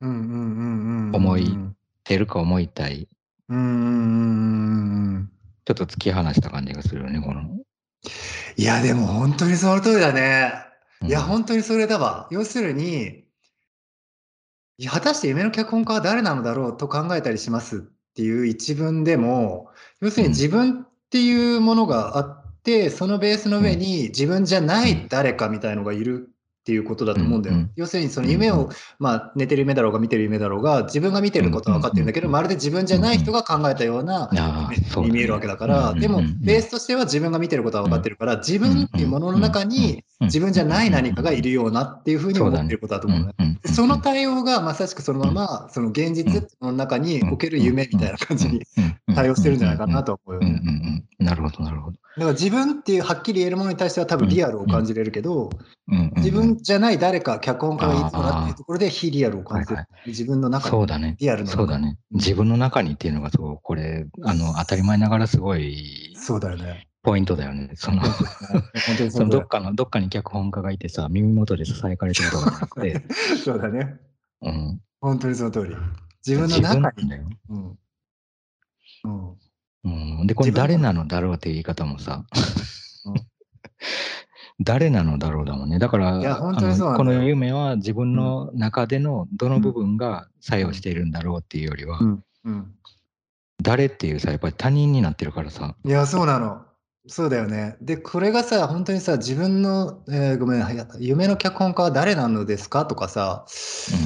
[0.00, 1.16] うんうんうんうんうん。
[1.16, 3.08] 思いうん出るか思いたい、
[3.48, 5.30] うん。
[5.64, 7.42] ちょっと突き放した感じがするよね、この。
[8.56, 10.52] いや、でも本当にその通りだね。
[11.02, 12.26] いや、うん本当にそれだわ。
[12.32, 13.24] 要するに、
[14.88, 17.80] 果たして夢の脚本家は誰なのだろうと考えたりしますっ
[18.16, 26.35] ていう一文でも、要するにうん自分っていうものがあって、そのベースの上に自分じゃない誰かみたいのがいる
[26.66, 27.54] っていうことだと思うんだよ。
[27.54, 27.70] うんうん。
[27.76, 28.68] 要するにその夢を、うんうん。
[28.98, 35.06] まあ寝てる夢だろうが見てる夢だろうが、自分が見てることは分かってるんだけど、まるで自分じゃない人が考えたようなああ、そうだね。
[35.06, 48.62] に見えるわけだから、うんでもベースとしては自分が見てることは分かってるから、自分っていうものの中にうん自分じゃない何かがいるようなっていうふうに思ってることだと思うんうんうんでその対応がまさしくそのままその現実の中における夢みたいな感じに
[49.14, 50.60] 対応してるんじゃないかなと思うよね。
[51.20, 51.26] うん。
[51.26, 51.98] なるほど、なるほど。
[52.16, 55.50] だから自分っていうはっきり言えるものに対しては多分リアルを感じれるけど、
[56.16, 59.86] 自分じゃない誰か、脚本家がいつもなっていうところで非リアルを感じるはい。
[60.06, 61.16] 自分の中にそうだね。
[61.20, 61.98] リアルのそうだね。
[62.12, 66.88] 自分の中にっていうのがそう、これ、あの、当たり前ながらすごいそうだよね。
[67.04, 67.70] 本ポイントだよね。
[67.74, 68.00] その、
[69.28, 73.04] どっかの、どっかに脚本家がいてさ、耳元で囁かれてるとかじゃなくて、
[73.44, 73.96] そうだね。
[74.40, 74.80] うん。
[75.02, 75.76] 本当にその通り。
[76.26, 76.80] 自分の自中に。
[76.80, 77.28] 分なんだよ。
[77.50, 77.78] うん
[79.04, 79.36] うん
[79.86, 80.26] うん。
[80.26, 82.24] で、これ誰なのだろうっていう言い方もさ。
[83.06, 83.14] うん、
[84.60, 85.78] 誰なのだろうだもんね。
[85.78, 92.24] だから、この夢は自分の中でのどの部分が作用しているんだろうっていうよりは、うん。
[92.44, 92.74] うん。
[93.62, 96.62] 誰っていうさ、やっぱり他人になってるからさ、いや、そうなの。
[97.08, 97.76] そうだよね。
[97.80, 103.44] で、これがさ、本当にさ、自分の、えーごめん、はい夢の脚本家は誰なのですかとかさ、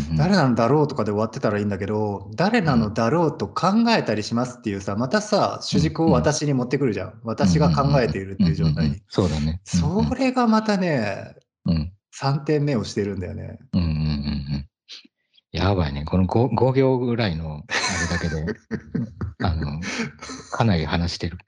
[0.08, 7.20] うんうん誰なのだろうとかで終わってたらいいんだけど、誰なのだろうと考えたりしますっていうさ、またさ、主軸を私に持ってくるじゃん。
[7.24, 9.02] 私が考えているっていう状態んんんに。
[9.08, 9.60] そうだね。
[9.64, 11.34] それがまたね、
[11.64, 13.58] うんうん3点目をしてるんだよね。
[13.72, 13.96] うんうんうんう
[14.58, 14.66] ん
[15.52, 16.04] やばいね。
[16.04, 18.54] この 5, 5行ぐらいのあれだけで、
[19.42, 19.80] あの、
[20.52, 21.38] かなり話してる。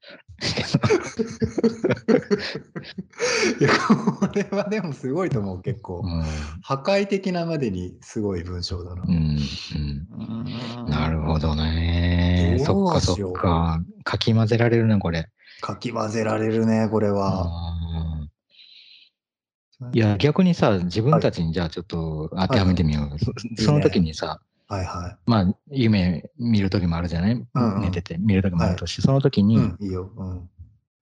[3.61, 3.71] いや、
[4.19, 6.07] これはでもすごいと思う、結構う。
[6.07, 6.23] ん
[6.63, 9.07] 破壊的なまでにすごい文章だなう。
[9.07, 9.39] ん
[9.77, 12.59] うん、なるほどね。
[12.65, 13.81] そっかそっか。
[14.05, 15.29] かき混ぜられるね、これ。
[15.61, 17.49] かき混ぜられるね、これは。
[19.93, 23.19] いや、逆にさ、自分たちにじゃあちょっと当てはめてみよう。
[23.19, 23.33] そ
[23.65, 24.41] その時にさ、
[24.73, 29.59] はいはまあ、夢見る時もあるじゃない、うんうん寝てて見る時もあるとし、その時に、い。
[29.59, 30.11] うん、いいよ。
[30.17, 30.49] うん。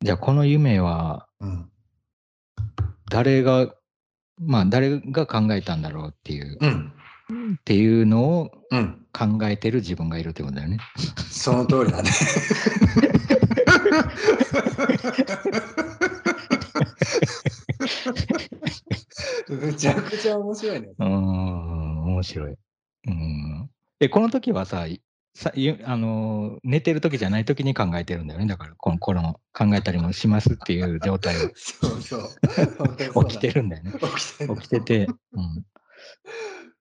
[0.01, 1.71] じゃあこの夢はうん。
[3.09, 3.73] 誰が、
[4.41, 6.93] まあ誰が考えたんだろうっていう、うん。
[7.55, 9.07] っていうのをうん。
[9.13, 10.79] 考えてる自分がいるってことだよね。
[11.31, 12.11] その通りだね。
[19.49, 20.89] むちゃくちゃ面白いね。
[20.99, 22.57] うーん、面白い。
[23.07, 23.71] うん。
[24.01, 25.03] え、この時はさ、い
[25.35, 28.47] さゆあのー寝てる時じゃない時に考えてるんだよね。
[28.47, 33.27] だから、この頃の考えたりもしますっていう状態を そうそう。
[33.29, 33.93] 起きてるんだよね。
[33.93, 35.67] 起きてる起きてて、うん。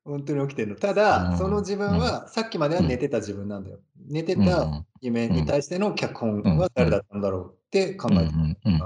[0.04, 0.76] 本当に起きてるの。
[0.76, 3.80] ただ、うんその自分は、さっきまでは寝てた自分なんだよ。
[4.08, 8.82] 寝てうんた夢に対しての脚本は誰だったんだろうって考えてんうんうんうん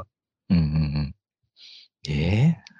[0.49, 0.57] うんう
[0.99, 1.15] ん
[2.09, 2.73] えー？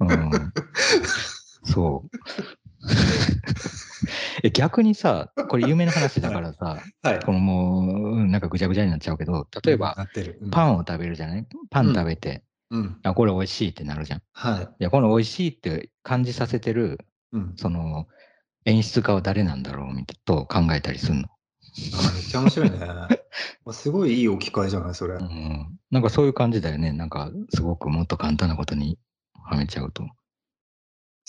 [0.00, 0.52] うん、
[1.70, 2.10] そう。
[4.42, 7.18] え逆にさ、これ有名な話だからさ、はい。
[7.24, 9.96] このもう、うんなんかぐちゃぐちゃになっちゃうけど、例えば。
[10.42, 11.46] うんパンを食べるじゃない？
[11.70, 12.98] パン食べて、うん。
[13.02, 14.18] あ、これ美味しいってなるじゃん。
[14.18, 14.68] いはい。
[14.84, 16.98] や、この美味しいって感じさせてる、
[17.32, 17.52] うん。
[17.56, 18.08] その、
[18.64, 21.28] 演出家は誰なんだろうみたいと考えたりするの。
[21.28, 22.78] あめっちゃ面白いね。
[23.72, 25.14] すごいいい置き換えじゃない、それ。
[25.14, 25.78] うん。
[25.90, 26.92] なんかそういう感じだよね。
[26.92, 28.98] なんか、すごくもっと簡単なことに
[29.34, 30.04] はめちゃうと。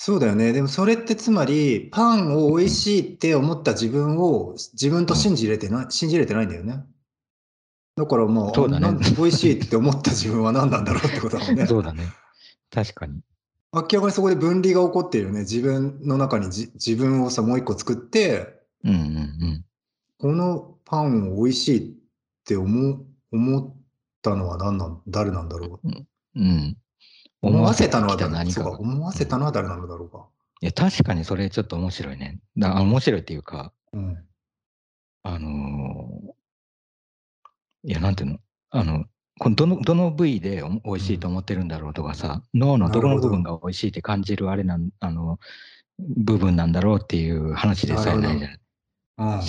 [0.04, 0.52] そうだよね。
[0.52, 6.84] でもそれってつまり、パンを美味しいって思った自分を自分と信じれてない、信じれてないんだよね。
[7.96, 11.68] だからまあ、そうだね美味しいって思った自分は何なんだろうってことだもんね。
[11.68, 12.08] そうだね。
[12.72, 13.22] 確かに。
[13.74, 15.42] 明らかにそこで分離が起こっているよね。
[15.42, 19.66] 自分の中にじ自分をさ、もう一個作って、うんうんうん。
[20.18, 21.94] このパンを美味しいっ
[22.44, 23.76] て思う思っ
[24.24, 25.88] たのは何なん誰なんだろう。
[26.38, 26.81] うん。
[27.42, 28.72] 思わせたのは誰か。
[28.72, 30.28] 思わせたのは誰なのだろうか。
[30.62, 32.40] いや、確かにそれちょっと面白いね。
[32.58, 34.18] だあ面白いっていうか、うん。
[35.24, 36.32] あのー
[37.84, 38.40] いや、なんていうの？
[38.70, 39.06] あの、
[39.40, 45.40] このどのどの部位で美味しいと思ってるんだろうとかさ、脳のどこの部分が美味しいって感じるあれなんあの
[45.98, 48.60] 部分なんだろうっていう話でさえないじゃない。
[49.18, 49.42] うん、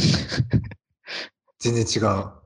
[1.61, 2.42] 全然違う。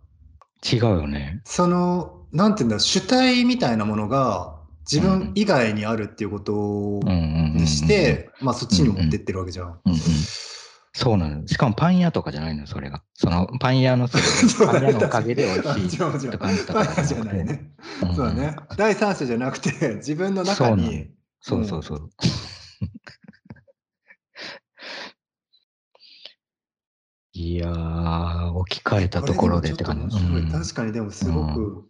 [0.64, 1.40] 違うよね。
[1.44, 4.55] その、なんていうんだ、主体みたいなものが
[4.90, 9.80] 自分以外にあるっていうことにして、まあそっちに持ってってるわけじゃん。
[10.96, 11.46] そうなの。
[11.46, 13.02] しかもパン屋とかじゃないの、それが。
[13.12, 15.50] そのパン屋の、 パン屋のおかげで美
[15.82, 17.72] 味しいって感じたからじゃないね。
[18.14, 18.56] そうだね。
[18.78, 21.10] 第三者じゃなくて、 自分の中に。
[21.42, 22.08] そうそうそう。
[27.32, 30.18] いやー、置き換えたところでって感じ。
[30.50, 31.84] 確かにでもすごく、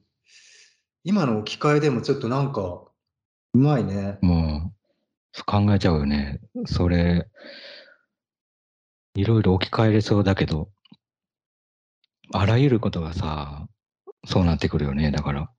[1.05, 2.86] 今の置き換えでもちょっとなんか、
[3.57, 4.19] うまいね。
[4.21, 4.71] も
[5.39, 6.41] う、考えちゃうよね。
[6.67, 7.27] それ、
[9.15, 10.69] いろいろ置き換えれそうだけど、
[12.35, 13.67] あらゆることがさ、
[14.27, 15.11] そうなってくるよね。
[15.11, 15.51] だから、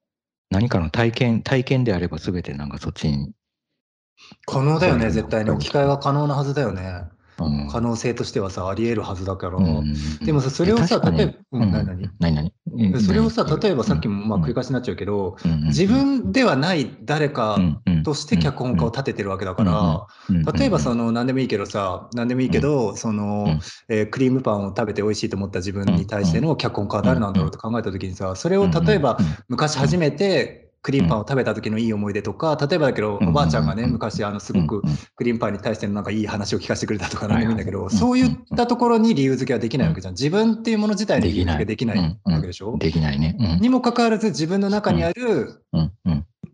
[0.52, 3.34] 何かの体験、体験であれば全てなんかそっちに。
[4.46, 5.50] 可能だよね、絶対に。
[5.50, 7.02] 置き換えは可能なはずだよね。
[7.38, 9.60] 可能性としてはさ、あり得るはずだから。
[10.26, 12.10] でもさ、それをさ、例えば、うん、何？
[12.20, 12.52] 何？
[12.76, 13.02] 何？
[13.02, 17.58] それをさ、例えばさっきもまあ繰り返しになっちゃうけど、自分ではない誰か
[18.04, 20.08] として脚本家を立ててるわけだから、
[20.54, 34.82] 例えばその、何でもいいけどさ、何でもいいけど、その、えクリームパンを食べて美味しいと思った自分に対しての脚本家は誰なんだろうと考えた時にさ、それを例えば昔初めて、クリームパンを食べた時のいい思い出とか、例えばだけど、おばあちゃんがね、昔、あの、すごく
[35.16, 40.14] クリームパンに対してのなんかいい話を聞かせてくれたとか何でもいいんだけど、そういったところに理由付けはできないわけじゃん。
[40.14, 42.78] 自分っていうもの自体に理由付けできないわけでしょ？
[42.78, 43.36] できないね。
[43.60, 45.62] にもかかわらず自分の中にある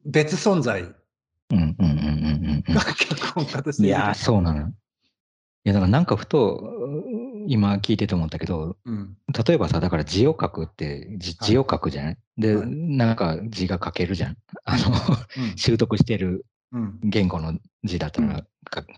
[0.06, 0.90] 別存在が
[2.96, 3.88] 脚本家として。
[3.88, 4.72] いや、そうなの。
[5.66, 6.62] いや、だからなんかふと、
[7.48, 14.38] 今聞いてて思ったけど、うん、例えばさ、だから字を書くって字、字を書くじゃない、で、はい、なんか字が書けるじゃん。
[14.66, 16.46] あの、うん、 習得してる
[17.04, 18.46] 言語の字だったら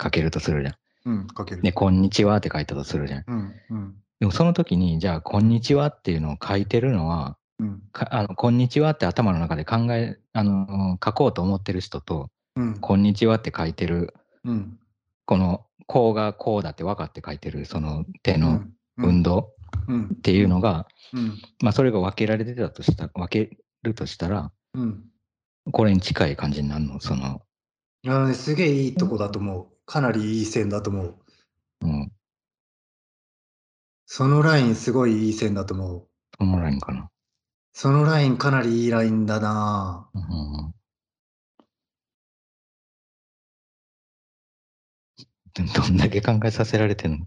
[0.01, 0.75] 書けるとするじゃん。
[1.05, 1.61] うん、書ける。
[1.61, 3.23] で、こんにちはって書いたとするじゃん。
[3.27, 14.79] うんうん、でもその時に、じゃあ、こんにちはっていうのを書いてるのは、うん、あのこんにちはって頭の中で考え、あの、書こうと思ってる人と、うん、こんにちはって書いてる、うん、
[15.25, 18.63] このこうがこうだって分かって書いてるその手の
[18.97, 19.53] 運動
[20.15, 20.87] っていうのが、
[21.61, 24.51] まあそれが分けられてたとした分けるとしたら、
[25.71, 26.99] これに近い感じになるの？
[26.99, 27.41] その
[28.07, 29.67] あ、ね、すげえいいとこだと思う。
[29.85, 31.15] かなりいい線だと思う、
[31.81, 32.11] うん、
[34.07, 36.07] そのラインすごいいい線だと思う。
[36.39, 37.09] そのラインかな。
[37.73, 40.73] そのラインかなりいいラインだな、うん
[45.63, 47.17] どんだけ考えさせられてんの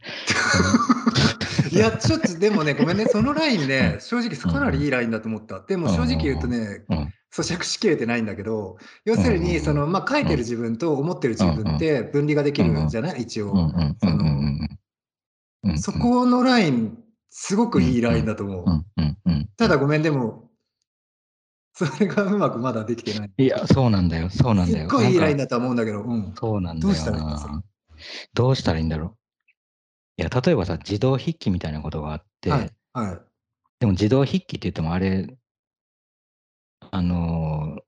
[1.72, 5.60] いや、ちょっとでもね、ごめんね、そのラインね、正直かなりいいラインだと思った。
[5.60, 6.84] でも正直言うとね、
[7.34, 13.22] 咀嚼しきれてないんだけど、要するに、その、まあ、書いてる自分と思ってる自分って分離ができるんじゃない？
[13.22, 13.54] 一応。
[15.76, 16.98] そこのライン、
[17.30, 18.84] すごくいいラインだと思う。
[19.56, 20.50] ただごめん、でも、
[21.74, 23.30] それがうまくまだできてない。
[23.38, 24.88] いや、そうなんだよ、そうなんだよ。
[24.88, 26.34] すっごいいいラインだと思うんだけど、うん。
[26.38, 26.88] そうなんだよ。
[26.88, 27.62] どうしたらいいんですか
[28.34, 29.14] どうしたらいいんだろう？
[30.20, 32.70] いや、例えばさ、自動筆記みたいなことがあって、はい。
[32.92, 33.20] はい、
[33.80, 35.36] でも自動筆記って言ってもあれ、
[36.90, 37.78] あの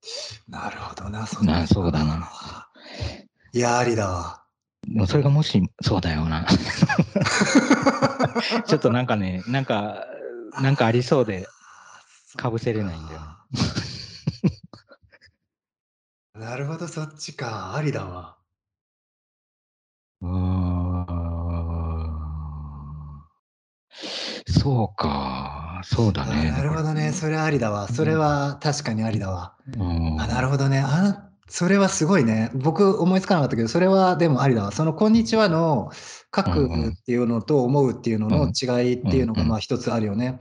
[0.48, 2.30] ー、なるほどな、そなそうだな。
[3.52, 4.44] いや、ありだわ。
[4.82, 6.46] でもそれがもし、そうだよな。
[8.66, 10.06] ちょっとなんかね、なんか、
[10.62, 11.48] なんかありそうで、
[12.36, 13.20] かぶせれないんだよ。
[16.34, 17.74] なるほど、そっちか。
[17.74, 18.36] ありだわ。
[24.46, 26.50] そうか、そうだね。
[26.50, 27.88] なるほどね、それありだわ。
[27.88, 29.54] それは確かにありだわ。
[30.18, 30.82] あ、なるほどね。
[30.84, 32.50] あそれはすごいね。
[32.54, 34.72] 僕思いつかなかったけど、それはでもありだわ。
[34.72, 35.90] そのこんにちはの
[36.34, 36.68] 書くっ
[37.04, 40.38] ていうのと思うっていうのの違いっていうのがまあ一つあるよね。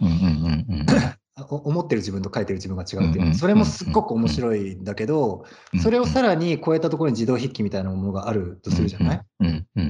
[1.49, 5.45] 思ってる自分と書いてる自分が違うっていう、それもすっごく面白いんだけど、
[5.82, 9.22] それをさらに超えたところに自動筆記みたいなものがあるとするじゃない、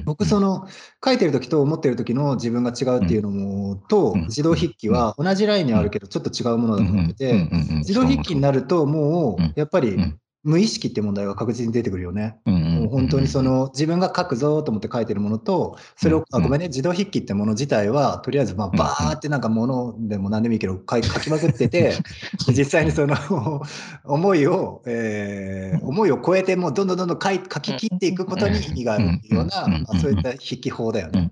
[0.04, 0.66] 僕その
[1.04, 7.48] 書いてる時と思ってる時の自分が違うっていうのもと自動筆記は同じラインにあるけどちょっと違うものだと思ってて
[7.78, 9.96] 自動筆記になるともうやっぱり
[10.42, 12.38] 無意識って問題が確実に出てくるよね。
[12.46, 12.59] もう
[12.90, 21.94] 本当にその自分が書くぞと思って書いてるものと、それを、あごめんね、自動筆記ってもの自体は、とりあえずまあバーってなんかものでも何でもいいけど書きまくってて、
[22.48, 23.16] 実際にその
[24.04, 31.30] 思いを、えー、思いを超えてもうどんどんどんどん書い書き切っていくことに意味があるっていうような、そういった筆記法だよね。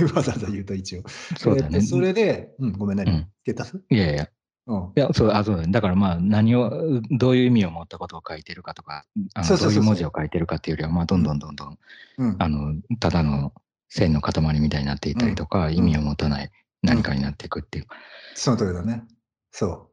[0.14, 1.02] わざわざ言うと一応。
[1.36, 1.80] そうだね。
[1.80, 4.28] それで、うん、ごめんな、ね、付け足すいやいや。
[4.66, 4.78] うん。
[4.96, 5.72] いや、そう、あ、そうだね。
[5.72, 9.04] だからまあ、何を、どういう意味を持ったことを書いてるかとか、
[9.34, 11.78] あどういう文字を書いてるかっていうよりは、まあ、どんどんどんどん、
[12.18, 12.36] うん。
[12.38, 13.52] あの、ただの
[13.88, 16.50] 線の塊みたいになっていたりとか、ん意味を持たない
[16.82, 17.86] 何かになっていくっていう。
[18.34, 19.04] その通りだね。
[19.50, 19.90] そう。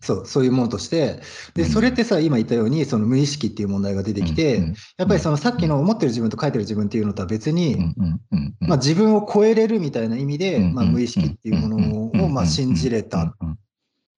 [0.00, 1.20] そう、そういうものとして、
[1.54, 13.34] で、うんそれってさ、今言ったように、その無意識っていう問題が出てきて、うんやっぱりそのさっきの思ってる自分と書いてる自分っていうのとは別に、うんうんうんうんまあ自分を超えれるみたいな意味で、うんまあ無意識っていうものをまあ信じれたっ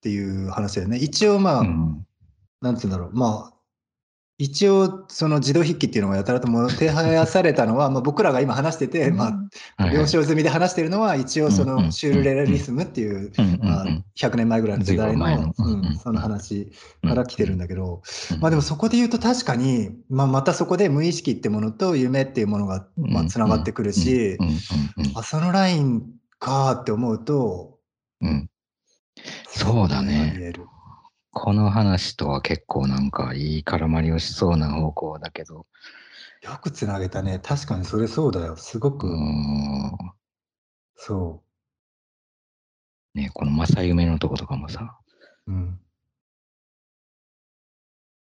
[0.04, 0.96] うんうんていう話だよね。
[0.96, 2.06] 一応まあ、うん。
[2.62, 3.54] なんつうんだろう、まあ、
[4.38, 9.32] 一応その自動筆記っていうのがやたらともてはやされたのは、 まあ僕らが今話してて、ま
[9.76, 13.32] あ、了承済みで話してるのは、一応そのシュールレアリスムっていう、
[13.62, 13.86] まあ、
[14.16, 15.54] 100年前ぐらいの時代のの。
[15.58, 16.72] うんその話
[17.02, 24.38] から来てるんだけど、うんまあでもそこで言うと確かに、まあ、またそこで無意識ってものと夢っていうものがまあつながってくるし
[25.14, 26.02] あそのライン
[26.38, 27.78] かーって思うと、
[28.22, 28.50] うん
[29.46, 30.52] そうだね
[31.32, 35.66] この話とは結構なんかいい絡まりをしそうな方向だけど、
[36.42, 37.38] よくつなげたね。
[37.38, 38.56] 確かにそれそうだよ。
[38.56, 39.96] すごうく、ん
[40.96, 41.42] そ
[43.14, 44.98] ね、この正夢のとことかもさ、
[45.46, 45.52] う。
[45.52, 45.80] うん。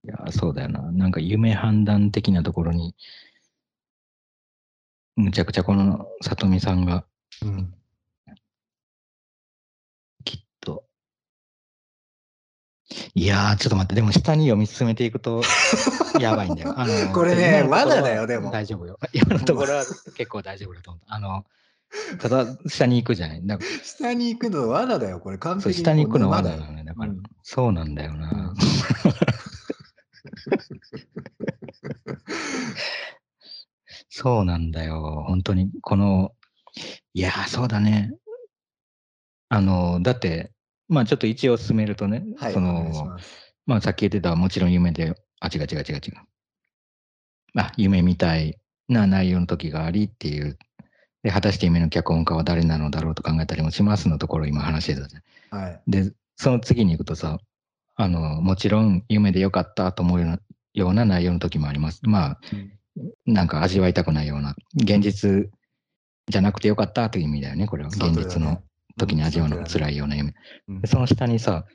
[0.04, 0.92] いや、そうだよな。
[0.92, 2.96] なんか夢判断的なところに、
[5.16, 7.06] むちゃくちゃこの里見さんが
[7.44, 7.74] うん。
[10.24, 10.86] きっと。
[13.14, 15.42] いやー、ちょっと待って、でも下に読み進めていくと
[16.20, 16.74] やばいんだよ。
[16.76, 18.98] あのこれね今のところは罠だよでも大丈夫よ。
[19.14, 19.86] 今のところは
[20.16, 21.04] 結構大丈夫だと思う。
[21.08, 21.46] あの、
[22.20, 23.46] ただ下に行くじゃない？
[23.46, 25.20] だから下に行くの罠だよ。
[25.20, 26.84] これ完そう璧下に行くのは罠だよね。
[26.84, 28.30] だから、うんそうなんだよな。
[28.32, 28.56] うん
[34.10, 35.24] そうなんだよ。
[35.28, 36.34] 本当に、この、
[37.14, 38.12] いやー、そうだね。
[39.50, 40.52] あの、だって、
[40.90, 42.54] まあちょっと一応進めるとね、はい。
[42.54, 43.18] その、
[43.66, 46.02] まあさっき言ってたもちろん夢で、あ、違う違う違う違う。
[47.56, 48.58] あ、夢みたい
[48.90, 50.58] な内容の時がありっていう。
[51.24, 55.60] で、果たして夢の脚本家は誰なのだろうと考えたりもしますのところを今話してたじゃん。
[55.60, 55.82] はい。
[55.88, 57.40] で、その次に行くとさ、
[57.96, 60.40] あの、もちろん夢でよかったと思うような
[60.74, 62.02] ような内容の時もあります。
[62.04, 62.40] まあ、
[63.26, 65.50] なんか味わいたくないような、現実
[66.28, 67.90] じゃなくてよかったという意味だよね、これは。
[67.90, 68.62] 現実の
[69.00, 70.36] 時に味わうのが辛いような夢。
[70.68, 71.66] うんでその下にさ、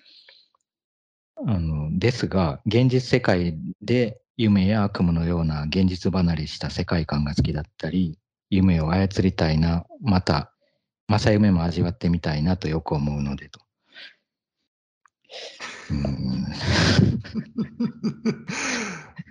[1.47, 8.19] あの、ですが、現実世界で夢や悪夢のような現実離れした世界観が好きだったり、
[8.51, 10.53] 夢を操りたいな、また、
[11.09, 13.61] 正夢も味わってみたいなとよく思うのでと。
[15.91, 16.47] うーん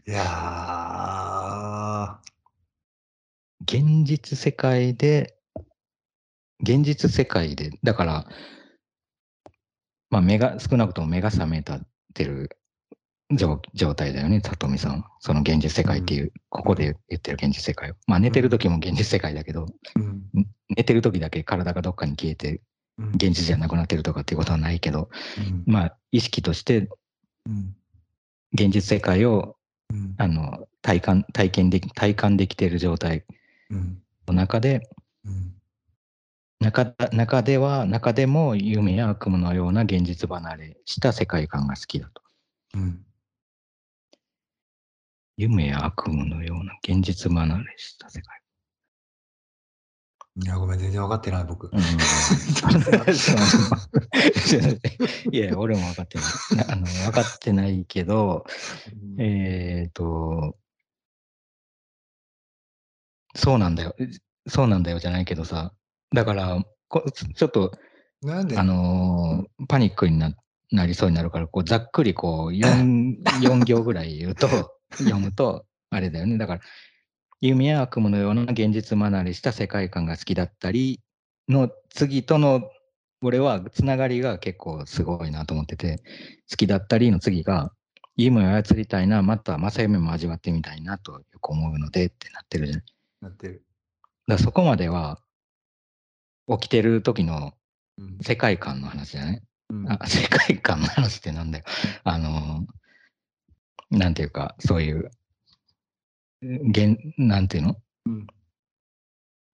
[0.05, 2.19] いや
[3.61, 5.37] 現実世界で、
[6.61, 8.27] 現実世界で、だから、
[10.09, 11.81] まあ、目が、少なくとも目が覚めたっ
[12.13, 12.57] てる
[13.31, 15.01] 状状態だよね、里見さん。
[15.01, 15.09] は。
[15.19, 17.95] その現実世界っていう、ここで言ってる現実世界を。
[18.07, 20.03] まあ、寝てる時も現実世界だけど、ーう
[20.39, 20.47] ん。
[20.75, 22.61] 寝てる時だけ体がどっかに消えて、
[22.97, 23.09] うん。
[23.15, 25.63] 現実じゃなくなってるとかっていうことはないけど、うん。
[25.65, 26.89] まあ、意識として
[27.47, 27.75] うん。
[28.53, 29.57] 現実世界を、
[29.91, 30.15] うん。
[30.17, 33.25] あの、体感、体験でき、体感できている状態
[33.69, 34.01] うん。
[34.27, 34.87] の中で、
[35.25, 35.55] うん
[36.63, 42.21] 中中では、中でも夢や悪夢のような現実離れした世界観が好きだと。
[42.75, 43.05] うん
[45.35, 48.43] 夢や悪夢のような現実離れした世界
[50.35, 51.69] いや、ごめん、全然分かってない、僕。
[51.69, 51.79] 観。
[55.31, 56.27] いや、俺も分かってない。
[56.67, 58.45] なあの分かってないけど、
[59.19, 60.57] えっ、と、
[63.35, 63.95] そうなんだよ。
[64.47, 65.73] そうなんだよじゃないけどさ、
[66.13, 67.71] だから、こちょっと、
[68.21, 68.57] なんで？
[68.57, 70.33] あのーパニックにな
[70.71, 74.47] なりそうになるから、こうざっくりこう 4, 4 行ぐらい言うと、
[74.97, 76.37] 読むと、あれだよね。
[76.37, 76.61] だから、
[77.41, 81.01] 夢や悪夢のような現実離れした世界観が好きだったり
[81.49, 82.69] の次との、
[83.21, 86.01] 俺はつながりが結構すごいなと思ってて、
[86.49, 87.73] 好きだったりの次が、
[88.15, 92.83] 夢を操りたいな、また正夢も味わってみたいなとよく思うのでってなってるじゃん。
[93.21, 93.65] なってる。
[94.27, 95.19] らそこまでは、
[96.47, 97.53] 起きてる時の
[97.97, 99.43] うん世界観の話だね。
[99.69, 101.65] うんあ 世界観の話ってなんだよ。
[102.03, 102.65] あの、
[103.91, 105.11] なんていうか、そういう、
[106.41, 107.81] 現、なんていうの？
[108.05, 108.27] うん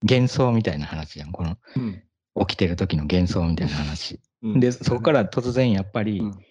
[0.09, 1.31] 幻想みたいな話じゃん。
[1.33, 2.03] このうん
[2.47, 4.19] 起きてる時の幻想みたいな話。
[4.41, 6.45] うんで、そこから突然やっぱり、うん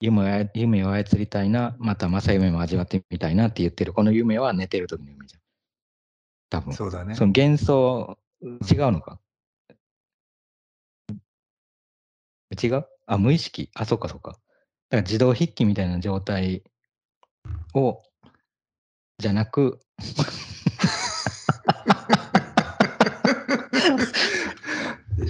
[0.00, 5.40] 夢夢を操りたいな、また正夢も味わってみたいなって言ってるこの夢は寝てる時の夢じゃん。
[6.50, 6.74] 多分。
[6.74, 7.14] そうだね。
[7.14, 9.18] その幻想、違うのか？
[12.54, 13.70] 違うあ、無意識？
[13.74, 14.32] あ、そっかそっか。
[14.32, 14.40] だか
[14.96, 16.62] ら自動筆記みたいな状態
[17.74, 18.02] を、
[19.18, 19.80] じゃなく、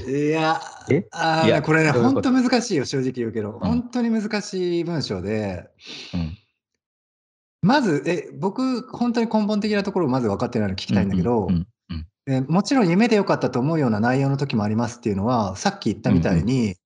[0.07, 0.61] いや
[0.91, 2.31] え、あいやこれね、どういうこと？
[2.31, 3.53] 本当難しいよ、正直言うけど。
[3.53, 5.68] 本当に難しい文章で、
[6.14, 6.39] うん。
[7.62, 11.55] まず、え、僕、本当に根本的なところをまず分かってないの聞きたいんだけどう、ん
[11.91, 16.77] うんでもちろん夢でよかったと思うような内容の時もありますっていうのは、さっき言ったみたいに、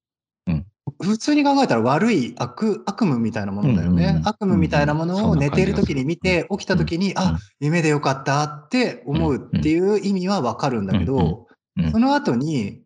[1.01, 4.05] 普通に考えたら悪い悪悪夢みたいなものだよね。
[4.05, 4.29] うんうんうん。
[4.29, 5.39] 悪夢みたいなものをうんうん。
[5.39, 12.83] 寝ている時に見て、起きた時に、あ、夢でよかったって思うっていう意味はわかるんだけど、うんうんその後に、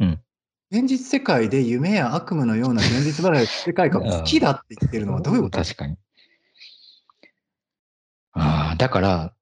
[0.00, 0.20] うん。
[0.72, 5.58] 現実世界で夢や悪夢のような現実離れの世界が 好きだって言ってるのはどういうこと？
[5.62, 5.96] 確かに。
[8.32, 9.34] ああ、だから、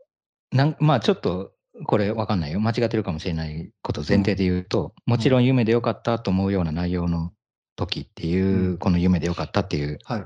[0.53, 1.53] なんまあちょっと、
[1.87, 2.61] これわかんないよ。
[2.61, 7.33] 間違ってるかもしれないことを前提で言うと、もちろん夢でよかったと思うような内容の
[7.81, 10.19] 時っていう、うんこの夢でよかったっていうは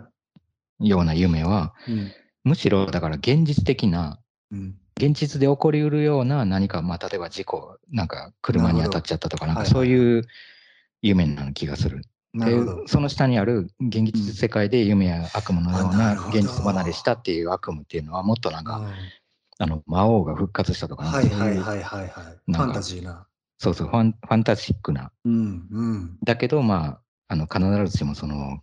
[0.81, 0.89] い。
[0.89, 2.13] ような夢は、うん。
[2.43, 4.19] むしろだから現実的な、
[4.51, 4.75] うん。
[4.97, 10.23] 現実で起こりうるような何か、まあ例えば事故、なんか車に当たっちゃったとか、なんかはいはいそういう
[11.03, 12.03] 夢な気がする。
[12.35, 12.57] で。
[12.87, 18.93] その下にある現実世界で夢や悪夢のような現実離れしたっていう悪夢っていうのはもっとなんか、うん
[19.59, 22.09] あの魔王が復活したとかなんかはいはいはいはいはい。
[22.09, 23.25] ファンタジーな。
[23.59, 26.19] そうそうファンファンタジックなうんうん。
[26.25, 27.61] だけどまああの必
[27.91, 28.61] ずしもその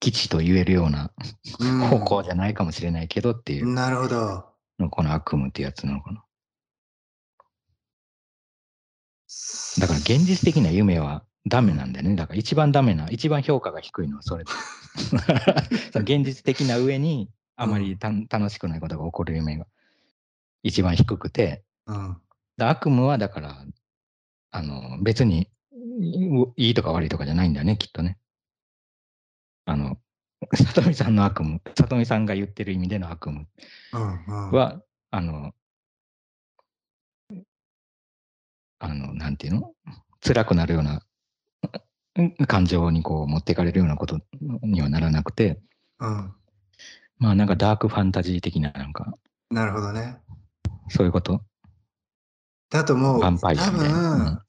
[0.00, 1.12] 基地と言えるような
[1.60, 1.78] うん。
[1.80, 3.72] 方向じゃないかもしれないけどっていう。
[3.72, 4.44] なるほど。
[4.80, 6.24] のこの悪夢ってやつなのかな。
[9.78, 12.16] だから現実的な夢はダメなんだよね。
[12.16, 14.44] だから一番ダメな一番評価が低いのはそれ
[15.94, 19.66] 現実的な上にあまりた、楽しくないことが起こる夢が
[20.62, 21.62] 一番低くて。
[21.86, 22.16] うん。
[22.56, 23.64] だ悪夢はだから、
[24.50, 25.48] あの、別に
[26.00, 28.18] いいいとか悪いとかじゃないんだよね、きっとね。
[29.64, 29.98] あの、
[30.54, 33.46] 里見さんの悪夢、里見さんが言ってる意味での悪夢
[33.92, 34.50] うんうん。
[34.52, 35.54] は、あの、
[38.78, 39.74] あの、なんていうの？
[40.24, 41.04] 辛くなるような
[42.16, 44.20] うん 感情にこう持っていかれるようなこと
[44.62, 45.60] にはならなくて、
[45.98, 46.34] うん。
[47.18, 49.16] まあなんかダークファンタジー的ななんか、
[49.50, 50.18] なるほどね。
[50.88, 51.42] そういうこと
[52.70, 54.42] だともう、多みたいなうん分、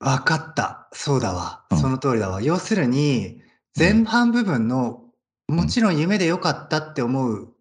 [0.00, 0.88] わかった。
[0.92, 1.64] そうだわ。
[1.70, 1.78] うん。
[1.78, 2.42] その通りだわ。
[2.42, 3.40] 要するに、
[3.78, 5.02] 前半部分の、
[5.48, 7.54] もちろん夢でよかったって思うっ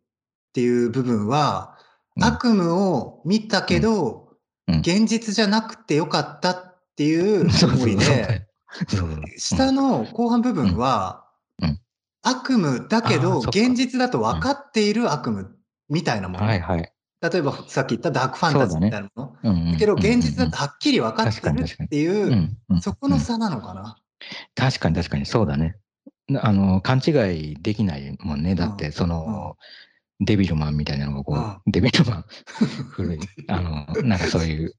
[0.53, 1.77] ていう部分は、
[2.17, 2.23] うん。
[2.23, 4.29] 悪夢を見たけど、
[4.67, 4.79] うん。
[4.79, 8.47] 現実じゃなくてよかったっていうそう思いで、
[8.87, 11.25] そうそう下の後半部分は、
[11.61, 11.69] うん。
[11.69, 11.79] うん。
[12.23, 13.59] 悪夢だけど、そっか。
[13.59, 15.43] 現実だと分かっている悪夢
[15.89, 16.45] みたいなもの。
[16.45, 16.94] はいはい。
[17.29, 19.71] 例えばさっき言ったダークファンタジーみたいなもの。
[19.73, 22.49] だけど、現実だうんとはっきり分かってるっていう、
[22.81, 23.97] そこの差なのかな？
[24.55, 25.77] 確かに確かにそうだね。
[26.41, 27.11] あの勘違
[27.51, 28.55] いできないもんね。
[28.55, 29.57] だって、その、
[30.21, 32.25] デビルマンみたいなのがこう、うんデビルマン、
[32.91, 33.19] 古い、
[33.49, 34.73] あの、なんかそういう、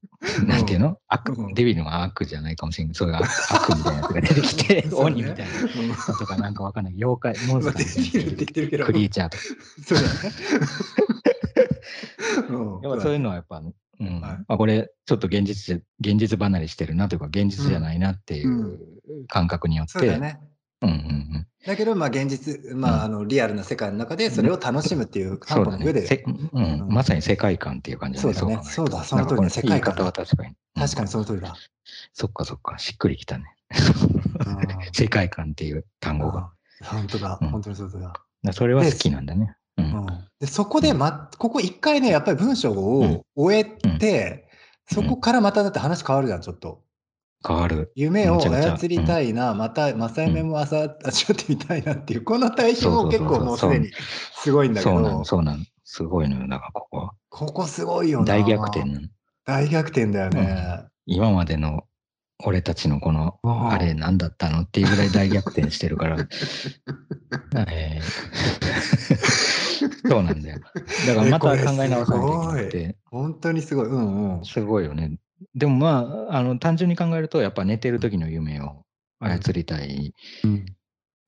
[0.45, 0.97] なんていうの？
[1.07, 2.95] 悪うんデビルマン悪じゃないかもしれない。
[2.95, 6.95] そういう悪悪みたいなやつが出てきて、 鬼みたいなとかなんかわかんない。
[6.95, 9.43] 妖怪、モンまあスター クリーチャーとか。
[9.85, 10.09] そうだね。
[12.49, 12.81] うん。
[12.81, 14.21] やっぱそういうのはやっぱ、うん。
[14.21, 14.45] はい。
[14.47, 18.79] あこれちょっと現実現実離れしてるなというか現実じゃないなっていう
[19.27, 20.05] 感覚によって、そ
[20.81, 20.95] うんうんう
[21.39, 26.49] ん、だけど、まあ現実、まああのリアルな世界の中でそれを楽しむっていう担保の上で、せうん。
[26.53, 26.87] うん。
[26.87, 28.59] まさに世界観っていう感じそうだね。
[28.63, 29.03] そうだ。
[29.03, 30.05] その通りの世界観。
[30.05, 30.55] は確かに。
[30.75, 31.55] 確かにうんその通りだ。
[32.13, 33.45] そっかそっか、しっくりきたね。
[34.45, 34.57] うん。
[34.93, 36.51] 世界観っていう単語が。
[36.83, 37.49] 本当だ、うん。
[37.49, 38.13] 本当にそうだ。
[38.43, 39.55] だそれは好きなんだね。
[39.77, 42.77] うんうんでそこで、ま、ここ一回ね、やっぱり文章うん
[43.13, 43.63] を終え
[43.97, 44.47] て、
[44.85, 46.83] そこからまただって話変わるじゃん、ちょっと。
[47.47, 47.91] 変わる。
[47.95, 53.89] 夢を操りたいな、また、正夢も朝味わってみたいなっていう、この対比も結構もうすでに
[54.35, 55.65] すごいんだけどそうなの、、そうなの。
[55.83, 56.47] すごいのよ。
[56.47, 57.11] だからここは。
[57.29, 58.25] ここすごいよな。
[58.25, 58.83] 大逆転。
[59.43, 60.85] 大逆転だよね。
[61.07, 61.86] 今までの
[62.43, 66.17] 俺たちのこのうんあれ何だったのっていうぐらい大逆転してるから、
[67.69, 69.47] えー
[70.07, 70.59] そうなんだよ。
[71.07, 73.87] だからまた考え直さないといけなくて、本当にすごい。
[73.87, 74.45] うんうん。
[74.45, 75.17] すごいよね。
[75.55, 78.83] でもまあ、あの単純に考えると、やっぱ寝てる時の夢を
[79.19, 80.13] 操りたい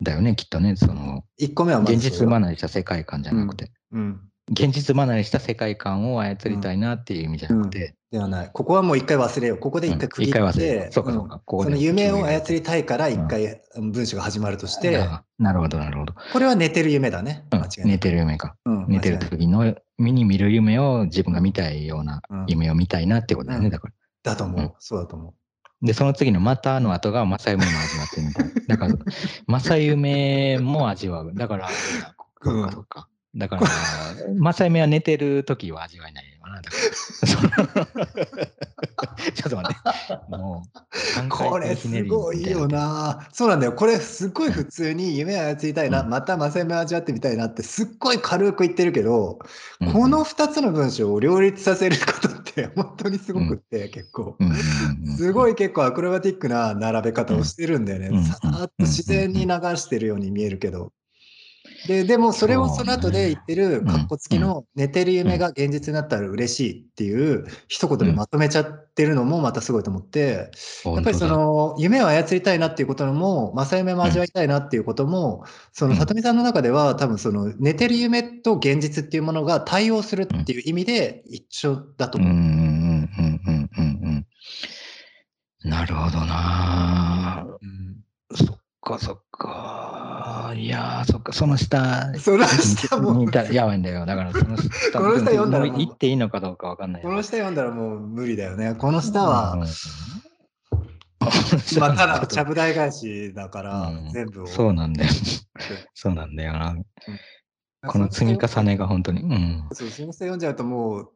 [0.01, 0.76] だよね、きっとね。
[0.76, 4.29] その1個目は現実離れした世界観じゃなくて、うん。
[4.52, 8.50] 現実離れした世界観を操りたいなっていう意味じゃなくて、ではない。
[8.52, 9.58] ここはもう一回忘れよう。
[9.58, 16.14] ここで一回区切うん一回忘ってう、そうかそうかんここでその夢を操りたいから一回文章が始まるとして、あなるほど、なるほど。
[16.34, 17.45] これは寝てる夢だね。
[17.52, 17.88] うん間違い。
[17.88, 18.56] 寝てる夢か。
[18.66, 23.93] うん寝てる時の身に見る夢を自分が見たいようなうん夢を見たいなってことだよね、うんだから。
[24.24, 24.74] だと思うんう。
[24.80, 25.34] そうだと思
[25.82, 28.52] で、その次のまたの後が正夢も味わってるみたいな。
[28.68, 28.88] だか
[29.47, 31.34] ら、正夢も味わう。
[31.34, 31.70] だから、
[32.43, 33.08] そうかそうか。
[33.36, 33.68] だから、
[34.40, 36.62] 正夢は寝てる時は味わえないよな。
[36.62, 36.78] だか
[39.18, 39.78] らちょっと待っ
[40.08, 40.36] て。
[40.36, 40.64] も
[41.26, 43.28] う、これすごいよな。
[43.32, 43.74] そうなんだよ。
[43.74, 49.40] これすごい普通に夢を操りたいな、うんまた正夢を味わってみたいなってすっごい軽く言ってるけど、
[49.82, 54.38] うんこの2つの文章を両立させることって本当にすごくって、結構。
[54.40, 58.24] うんうんうんうんすごい結構アクロバティックな並べ方をしてるんだよね。
[58.24, 60.94] さーっと自然に流してるように見えるけど。
[61.88, 70.52] ででもそれをその後で言ってるカッコ付きの寝てる夢が現実になったら嬉しいっていう一言でまとめちゃってるのもまたすごいと思って、
[70.86, 82.32] やっぱりその夢を操りたいなっていうことも正夢も味わいたいなっていうことも、その里見さんの中では多分その寝てる夢と現実っていうものが対応するっていう意味で一緒だと思う。
[82.32, 84.26] うんうんうんうんうんうん
[85.64, 85.70] うん。
[85.70, 87.46] なるほどな。
[87.62, 87.90] うん
[88.36, 90.09] そっかそっか。
[90.54, 92.14] いやー、そっか、その下。
[92.20, 94.06] その下もにいたらやばいんだよ。
[94.06, 95.00] だからその下。
[95.00, 97.02] この下読んだらもう言っていいのかどうかわかんない。
[97.02, 98.76] この下読んだらもう無理だよね。
[98.76, 99.60] この下は、うん、
[101.80, 104.47] まあ、ただのちゃぶ台返しだから、うん全部を。
[104.47, 105.12] そうなんだよ。
[105.93, 106.76] そうなんだよな。
[107.88, 109.22] この積み重ねが本当に。
[109.22, 109.68] うん。
[109.72, 111.12] そう、その下読んじゃうともう、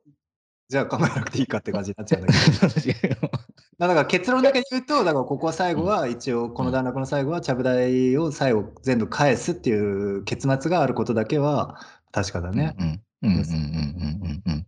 [0.70, 3.32] じゃあ考えなくていいかって感じになっちゃうんだけど。
[3.80, 11.80] だから結論だけ言うと、 だからここは最後は一応、この段落の最後は、ちゃぶ台を最後全部返すっていう結末があることだけは
[12.11, 12.76] 確かだね。
[12.80, 12.86] うん
[13.24, 14.68] うんうんうんうん。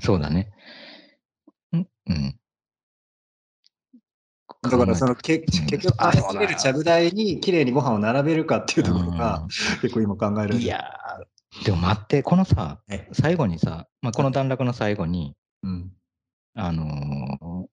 [0.00, 0.50] そうだね。
[1.72, 2.38] うんうん。
[4.62, 9.46] だからそのけ結局、あ返せれるちゃぶ台に綺麗にご飯を並べるかっていうところが
[9.80, 10.56] 結構今考える。
[10.56, 11.31] いやー、
[11.64, 15.92] でも待って、このさはい、最後にさ、まあ、この段落の最後に、うん。
[16.54, 17.72] あのー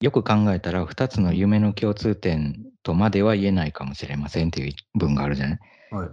[0.00, 5.58] よく考えたら、2つの夢の共通点とまでは言えないかもしれませんっていう文があるじゃない？
[5.92, 6.08] はい。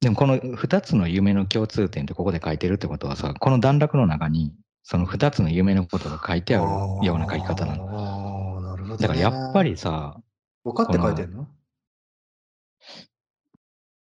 [0.00, 4.52] でもこの2つの夢の共通点ってここで書いてるってことはさ、この段落の中に、
[4.82, 7.86] その2つの夢のことが書いてあるような書き方なの。
[7.86, 7.98] の。
[7.98, 9.02] ああ、なるほど、ね。
[9.02, 10.20] だからやっぱりさ、
[10.64, 11.46] 分かって書いてんの？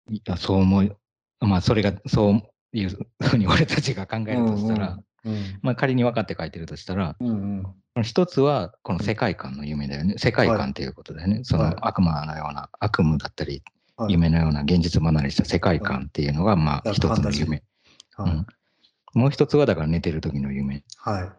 [0.10, 0.98] いやそう思う、
[1.40, 2.42] まあそれがそう
[2.74, 2.90] いう
[3.22, 10.14] ふうに俺たちが考えるとしたら、うんまあ仮に分かって書いてるとしたら、うんうん一つはこの世界観の夢だよね。
[10.18, 11.42] 世界観っていうことだよね。
[11.44, 13.62] そはいの悪魔のような、悪夢だったり、
[13.98, 17.64] はい夢のような現実離れした世界観っていうのが、まあはい一つの夢。
[18.16, 18.48] はいうん
[19.14, 20.84] もう一つはだから寝てる時の夢。
[20.98, 21.24] はい。
[21.24, 21.34] だか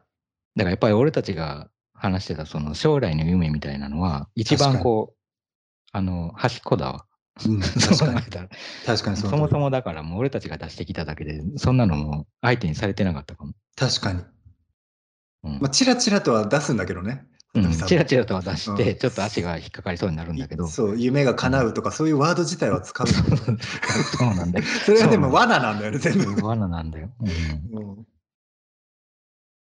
[0.56, 5.16] らやっぱり俺たちが話してたその将来の夢みたいなのは、一番こう、
[5.92, 7.06] あの、端っこだわ。
[7.46, 8.48] うん、そう確かに
[8.86, 13.54] 確かにそそもそもだからもう俺たちが出してきただけで、そんなのも相手にされてなかったかも。
[13.76, 14.22] 確かに。
[15.42, 17.24] うんまあ、チラチラとは出すんだけどね。
[17.54, 20.68] うん、チラチララとは出して、ちょっと足が引っかかりそうになるんだけど。
[20.68, 24.64] そう、夢が叶うとか、そういうワード自体は使う そうなんだよ。
[24.86, 26.46] それはでも罠なんだよね、全部。
[26.46, 27.10] 罠なんだよ。
[27.72, 28.06] うんうん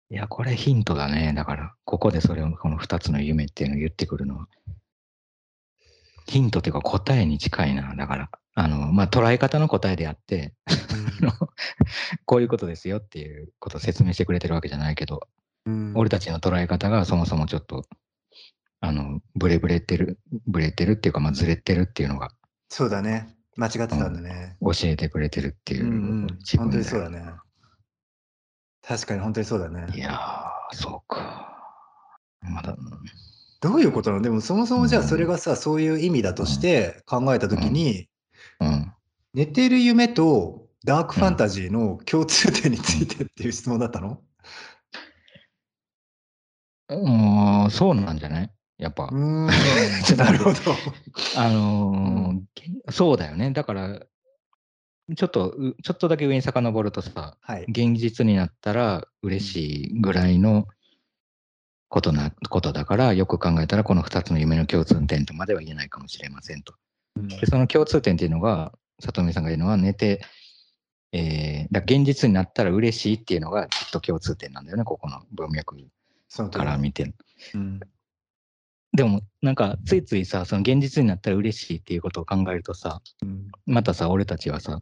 [0.09, 1.31] いや、これヒントだね。
[1.33, 4.47] だから、ここでそれを、この2つの夢っていうのを言ってくるのは。
[6.27, 7.95] ヒントっていうか答えに近いな。
[7.95, 10.53] だから、あの、まあ、捉え方の答えであって、
[12.25, 15.27] こういうことですよっていうことを説明してくれてるわけじゃないけど、
[15.65, 17.83] うん俺たちの捉え方がそもそもちょっと、
[18.79, 22.31] あの、ブレブレてる、ブレてるっていうか、まあ、ずれてるっていうのが
[22.69, 23.35] そうだね。
[23.57, 24.57] 間違ってたんだね。
[24.61, 25.95] 教えてくれてるっていうう、んう
[26.25, 26.27] ん。
[26.39, 27.25] 自本当分にそうだね。
[28.81, 29.87] 確かに本当にそうだね。
[29.95, 31.47] いやー、そうか。
[32.41, 32.77] まだ、うん
[33.61, 34.21] どういうことなの？
[34.23, 38.07] でもそもそもじゃあそれがさ、そういう意味だとして考えたときに、
[38.59, 38.91] うん。
[39.33, 44.19] 寝てる夢とダークファンタジーの共通点についてっていう質問だったの？
[46.89, 48.51] もう、そうなんじゃない？
[48.77, 49.05] やっぱ。
[49.05, 49.47] うーん
[50.17, 50.57] なるほど。
[51.37, 52.41] あのー
[52.91, 53.51] そうだよね。
[53.51, 53.99] だから、
[55.15, 57.65] ちょっと、うちょっとだけ上に遡るとさ、はい。
[57.69, 60.67] 現実になったら嬉しいぐらいの
[61.91, 66.73] ことな、ことだから、よく考えたらこの2つの夢の共通点とまでは言えないかもしれませんと。
[67.17, 68.71] で、その共通点っていうのが、
[69.01, 70.21] 里見さんが言うのは寝て、
[71.11, 75.75] えー、だ現実になったら嬉しいっていうのがきっと共通点なんだよね、ここの文脈
[76.49, 77.13] から見て。
[77.53, 77.79] うん
[78.93, 84.81] でも、なんか、ついついさ、その現実になったら嬉しいっていうことを考えるとさ、うんまたさ、俺たちはさ、うん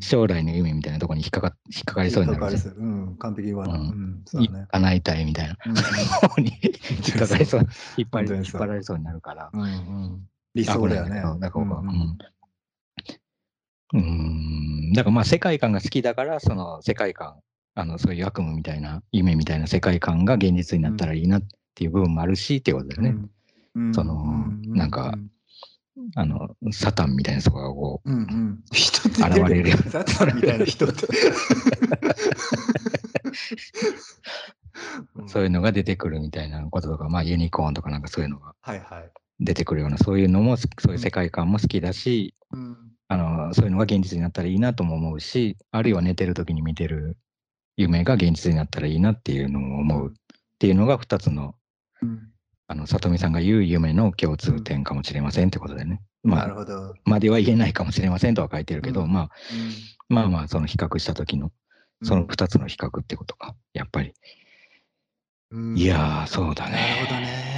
[0.00, 2.74] 将来の夢みたいなところに引っかか引っかかりそうになるじゃん。
[2.74, 2.86] う。
[3.12, 3.78] ん、完璧に言わない。
[3.78, 3.88] うん。
[3.88, 4.66] うん、そうだね。
[4.70, 5.56] 叶いたいみたいな。
[5.66, 5.74] うん。
[6.28, 7.60] 方に引っかかりそう、
[7.96, 9.50] 引っ張り引っ張られそうになるから。
[9.52, 10.28] うんうん。
[10.54, 11.20] 理想だよね。
[11.20, 11.90] から僕は、ううん。
[11.90, 12.18] ん。
[13.94, 14.92] うーん。
[14.92, 17.36] だからまあ世界観が好きだから、その世界観、
[17.74, 21.42] あのそういう悪夢みたいな、夢みたいな世界観が現実になったらいいなっ
[21.74, 23.16] っていう部分もあるしっていうことだよね。
[23.92, 25.18] その、なんか、
[26.16, 29.76] あの、サタンみたいな人がこう、うんうん、人って現れるよ。
[29.90, 30.64] サタンみたいな。
[30.64, 31.06] 人って。
[35.28, 38.54] そういうのが出てくるみたいなこととか、まあユニコーンとかなんかそういうのが
[39.40, 42.76] 出てくるような、そういうのも、そういう世界観も好きだし、うん、
[43.08, 47.16] あのそういうのが現実になったらいいなとも思うし、あるいは寝てる時に見てる
[47.76, 50.12] 夢が現実になったらいいなっていうのを思うっ
[50.58, 51.54] ていうのが2つの、
[52.02, 52.30] うん、
[52.74, 56.02] あの里見さんが言う夢の共通点かもしれませんってことでね。
[56.24, 56.94] まあ、なるほど。
[57.04, 59.30] までは言えないかもしれませんとは書いてるけど、うん、まあ、
[60.08, 61.52] まあまあ、その比較した時の、
[62.02, 64.12] その2つの比較ってことか、やっぱり。
[65.76, 66.72] いやー、そうだね。
[66.72, 67.54] なるほどね。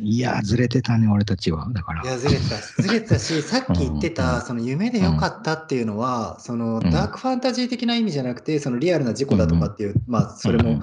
[0.00, 1.68] いや、ずれてたね、俺たちは。
[1.72, 2.02] だから。
[2.02, 2.82] いや、ずれてた。
[2.82, 10.80] ずれてたし、 さっき言ってた、その夢でよかったっていうのは、そのダークファンタジー的な意味じゃなくて、そのリアルな事故だとかっていう、まあ、それも、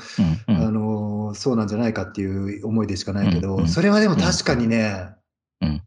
[0.47, 5.11] あの、そうなんじゃないかっていう思いでしかないけど、それはでも確かにね、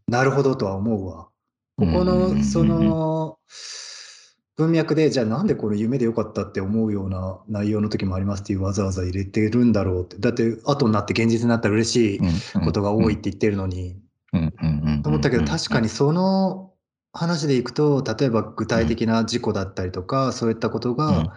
[0.07, 1.27] なるほどとは思うわ。
[1.77, 3.37] ここの、その、
[4.57, 10.17] 文脈で、じゃあなんでこの夢でよかったって思うような内容の時もありますっていうわざわざ入れてるんだろうって。
[10.17, 12.19] だって後になって現実になったら嬉しい
[12.65, 14.01] ことが多いって言ってるのに。
[15.03, 16.73] と思ったけど確かにその
[17.13, 21.35] 話でいくと、例えば具体的な事故だったりとか、そういったことが、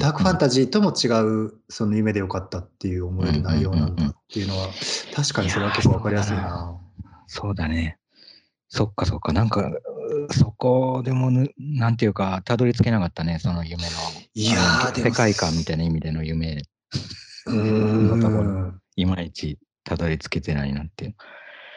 [0.00, 1.08] ダークファンタジーとも違
[1.46, 4.68] う、その夢でよかったっていう思える内容なんだっていうのは、
[5.14, 6.76] 確かにそれは結構わかりやすいな。
[7.26, 7.98] そうだね。
[8.68, 9.32] そっかそっか。
[9.32, 9.72] なんか、
[10.32, 13.88] そこでもなんていうか、たどり着けなかったね、その夢の。
[14.34, 16.62] いや世界観みたいな意味での夢
[17.46, 21.14] のところ、いまいちたどり着けてないなっていう。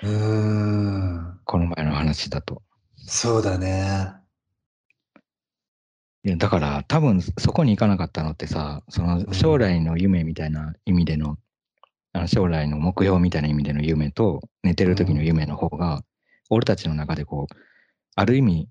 [0.04, 2.62] うんこの前の話だと。
[3.06, 4.14] そうだね。
[6.26, 11.38] いやだから多分そこに行かなかったのってさ、その将来の夢みたいな意味での、
[12.14, 16.04] あの将来の目標みたいな意味での夢と寝てる時の夢の方が、
[16.50, 17.56] 俺たちの中でこう、
[18.16, 18.70] ある意味、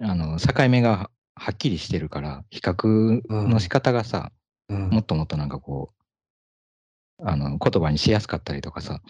[0.00, 4.32] あの、境目がはっきりしてるから、比較の仕方がさ、
[4.68, 5.92] うん、もっともっとなんかこ
[7.18, 9.00] う、あの、言葉にしやすかったりとかさ、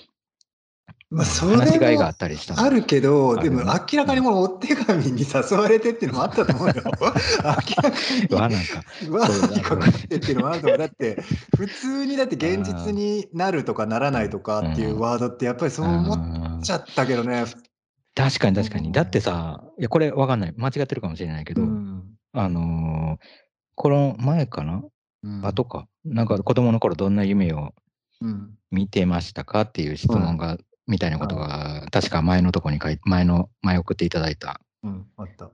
[1.08, 6.74] まあ、それ話がいがあったりしたあるけど、でも明らかにもうお手紙に誘われてっていうのもあったと思うよ。
[6.82, 7.92] 明らか
[8.28, 8.34] に。
[8.34, 8.82] わなんか。
[9.10, 10.78] わにかかってっていうのもあると思う。
[10.78, 11.22] だって、
[11.56, 17.44] 普通にだって現実になるとかならないとかっていうワードってやっぱりそう思っちゃったけどね。
[18.16, 18.90] 確かに確かに。
[18.90, 20.54] だってさ、いや、これわかんない。
[20.56, 22.02] 間違ってるかもしれないけど、うん、
[22.32, 23.26] あのー、
[23.74, 24.82] この前かな、
[25.22, 25.86] うん、後か。
[26.04, 27.74] なんか子供の頃どんな夢を
[28.70, 30.56] 見てましたかっていう質問が、
[30.86, 34.60] みたいなことが、確か前のとこに書いて、前の、前送っていただいた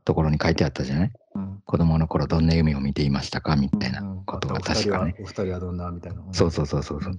[0.05, 3.57] ところに書いてあったじゃない、うん、子供の頃どんな夢を見ていましたか？
[3.57, 5.17] みたいなことが確かね。
[5.21, 6.23] お二人はどんなみたいな。
[6.33, 7.01] そうそうそうそう。
[7.03, 7.19] うん、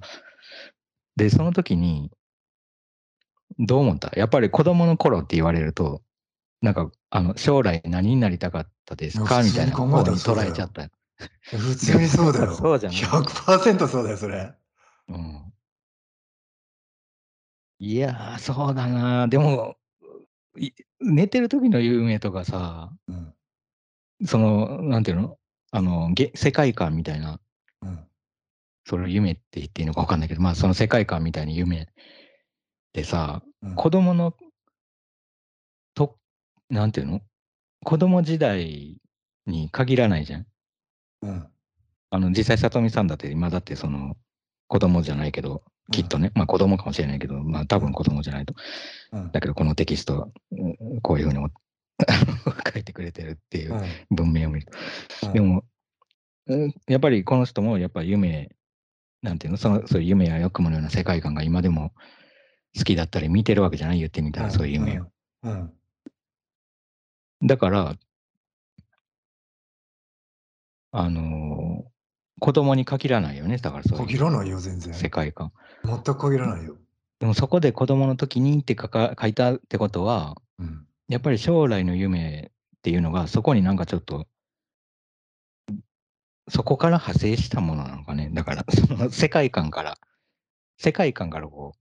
[1.17, 2.11] で、その時に、
[3.59, 4.11] どう思った？
[4.15, 6.01] やっぱり子供の頃って言われると、
[6.61, 9.43] なんか、あの、将来何になりたかったですか？
[9.43, 10.89] みたいな方に捉えちゃった。
[11.43, 12.53] 普通にそうだよ。
[12.55, 12.93] そうじゃん。
[12.93, 14.53] 100%そうだよ、それ。
[15.09, 15.53] うん。
[17.79, 19.27] いやそうだな。
[19.27, 19.75] でも、
[21.01, 23.33] 寝てる時の夢とかさ、うん、
[24.25, 25.37] その、なんていうの？
[25.71, 27.39] あの、世界観みたいな、
[27.81, 28.07] うん、
[28.85, 31.87] それ夢って言っていいのか分かんないけど、まあその世界観みたいな夢
[32.93, 34.35] ってさ、うん、子供の
[35.95, 36.15] と、
[36.69, 37.21] なんていうの？
[37.83, 39.01] 子供時代
[39.47, 40.45] に限らないじゃん。
[41.23, 41.47] うん。
[42.11, 44.15] あの、実際、里見さんだって今だってその、
[44.67, 48.53] 子供じゃないけど、きっとね、うん、まあ子供かもしれないけど、まあ多分子供じゃないと。
[49.11, 50.31] うん、だけど、このテキスト、
[51.01, 51.39] こういうふうに
[52.73, 53.81] 書いてくれてるっていう
[54.11, 55.27] 文明を見ると。
[55.27, 55.65] うん、でも、
[56.87, 58.55] やっぱりこの人もやっぱり夢、
[59.23, 61.91] なんていうの、そのそういう夢や欲ものような世界観が今でも
[62.77, 63.99] 好きだったり見てるわけじゃない？
[63.99, 65.05] 言ってみたら、そういう夢を。
[65.43, 65.73] うん、
[67.43, 67.95] だから、
[70.91, 71.89] あのー、
[72.39, 74.93] 子供に限らないよね、だからそう限らないよ、全然。
[74.93, 75.51] 世界観。
[75.83, 76.77] 全く限らないよ。
[77.19, 84.27] でもそこで子供の時にって書か書いたってことは、うん、やっぱり将来の夢っていうのが、そこになんかちょっと、
[86.49, 88.29] そこから派生したものなのかね。
[88.33, 89.97] だから、その世界観から、
[90.77, 91.79] 世界観からこう、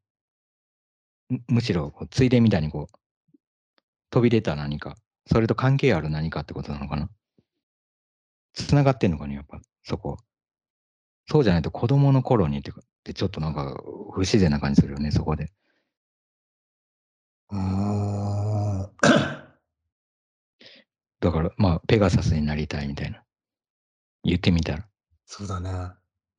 [1.49, 3.39] むしろこうついでみたいにこう、
[4.11, 7.09] 飛び出た何か、それと関係ある何かってことなのかな？
[8.55, 10.19] つながってんのかね、やっぱ、そこ。
[11.29, 12.75] そうじゃないと子供の頃にってっ
[13.05, 13.81] てちょっとなんか
[14.13, 15.51] 不自然な感じするよね、そこで。
[17.49, 18.91] あ
[21.21, 23.23] だから、まあ、ペガサスになりたいみたいな。
[24.25, 24.87] 言ってみたら。
[25.27, 25.71] そうだね。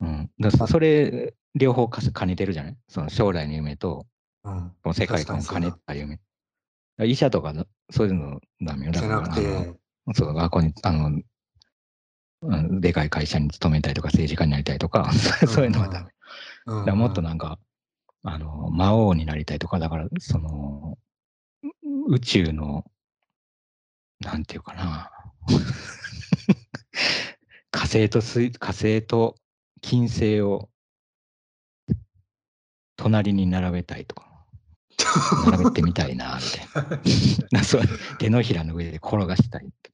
[0.01, 2.77] うん、だそれ、両方兼ねてるじゃない？
[2.89, 4.05] その将来の夢と、
[4.43, 4.71] うん。
[4.83, 6.19] この世界観を兼ねた夢。
[7.01, 8.91] 医者とかのそういうのダメよ。
[8.91, 9.79] だじゃなくからあのて、
[10.13, 11.21] そう、学校に、あの、
[12.41, 15.11] うんでかい会社に勤めたいとか、政治家になりたいとか、
[15.47, 16.11] そういうのはダメ。
[16.65, 17.59] うんだからもっとなんか、
[18.23, 20.97] あの、魔王になりたいとか、だから、その、
[21.63, 22.85] う宇宙の、
[24.21, 25.11] なんていうかな、
[27.71, 29.35] 火星と水、火星と
[29.81, 30.69] 金星を
[32.95, 34.32] 隣に並べたいとか、
[35.51, 36.83] 並べてみたいな、みたい
[37.51, 37.61] な。
[38.17, 39.93] 手のひらの上で転がしたいみたい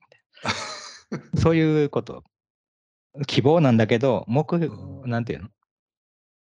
[1.36, 1.42] な。
[1.42, 2.24] そういうこと。
[3.28, 4.46] 希望なんだけど、目
[5.08, 5.50] なんていうの？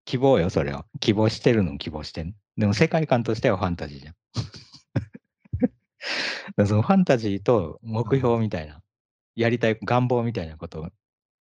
[0.05, 0.85] 希望よ、それは。
[0.99, 4.15] 希望してるの希望してんでも世界観としてはファンタジーじゃん。
[6.57, 8.81] だそのファンタジーと目標みたいな、
[9.35, 10.91] やりたい願望みたいなこと、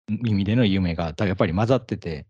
[0.08, 2.28] 意味での夢がやっぱり混ざってて、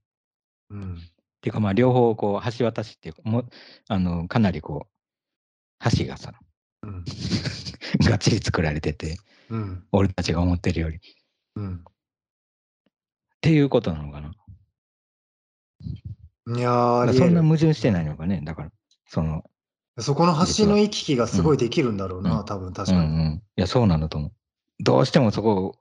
[0.69, 0.99] うん。
[1.45, 3.49] っていうかまあ両方こう橋渡しっていうか、もう
[3.87, 6.33] あのかなりこう、橋がさ、
[6.81, 7.05] うん。
[8.01, 9.19] がっちり作られてて、
[9.51, 9.85] うん。
[9.91, 10.97] 俺たちが思ってるより。
[10.97, 10.99] っ
[11.57, 11.85] うん。
[13.41, 14.31] ていうことなのかな。
[16.57, 18.41] いやそんな矛盾してないのかね。
[18.43, 18.71] だから、
[19.05, 19.43] その、
[19.99, 23.13] そこの橋の行き来がすごいできるんだろうな、うん多分確うんうかに。
[23.13, 23.33] ん。
[23.35, 24.31] いや、そうなんだと思う。
[24.79, 25.77] どうしてもそこ、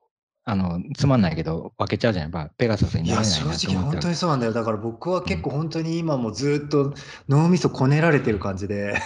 [0.47, 2.31] あの、つまんないけど、分けちゃうじゃん。
[2.31, 4.53] やっぱ、ペガサスにいや、なれない正なと思って直本当にそうなんだよ。
[4.53, 6.93] だから僕は結構本当に今もずっと
[7.31, 8.99] 脳みそこねられてる感じで、や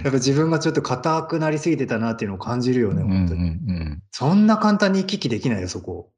[0.00, 3.50] っぱ自分がちょっと硬くなりすぎてたなっていうのを感じるよね、うんうん本当に。
[3.50, 4.02] うん。
[4.10, 6.10] そんな簡単に行き来できないよ、そこ。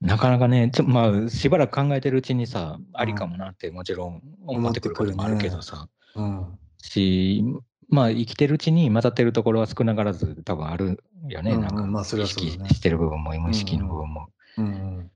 [0.00, 6.58] なかなかね、ちょまあ、しばらく考えてるうちにさ、ありかもなってもちろん思ってくることもあるけどさ、うん。
[6.78, 7.44] し、
[7.90, 11.52] まあ、生きてるうちに混ざってるところは少なからず多分あるよね。
[11.52, 14.28] うんうんなんか、まあそれ意識してる部分も、無意識の部分も。
[14.58, 15.10] うんうん。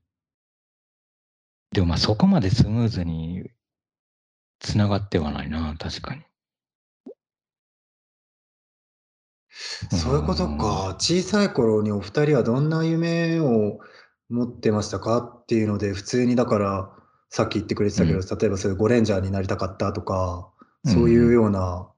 [1.71, 3.49] でもまあ、そこまでスムーズに
[4.59, 6.21] つながってはないな、確かに。
[9.91, 10.95] そういうことか。
[10.99, 13.79] 小さい頃にお二人はどんな夢を
[14.29, 16.91] 持ってましたかっていうので、普通にだから、
[17.29, 20.49] さっき言ってくれてたけど、例えばそういうゴレンジャーになりたかったとか、
[20.85, 21.89] そういうような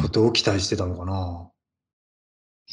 [0.00, 1.50] ことを期待してたのかな？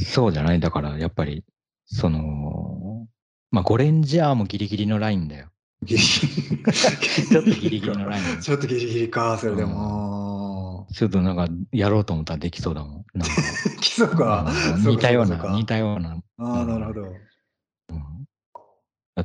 [0.06, 0.60] そうじゃない？
[0.60, 1.44] だから、やっぱり、
[1.86, 3.08] その、
[3.52, 5.50] まあ、ゴレンジャーもギリギリのラインだよ。
[5.88, 8.42] ちょっとギリギリのライン。
[8.42, 10.88] ちょっとギリギリか、それでも。
[10.94, 13.06] ちょっとなんか、やろうと思ったらできそうだもん。
[13.14, 13.36] なんか。
[13.82, 14.46] そうか
[14.86, 16.22] 似たような、似たような。
[16.38, 17.08] ああ、なるほど。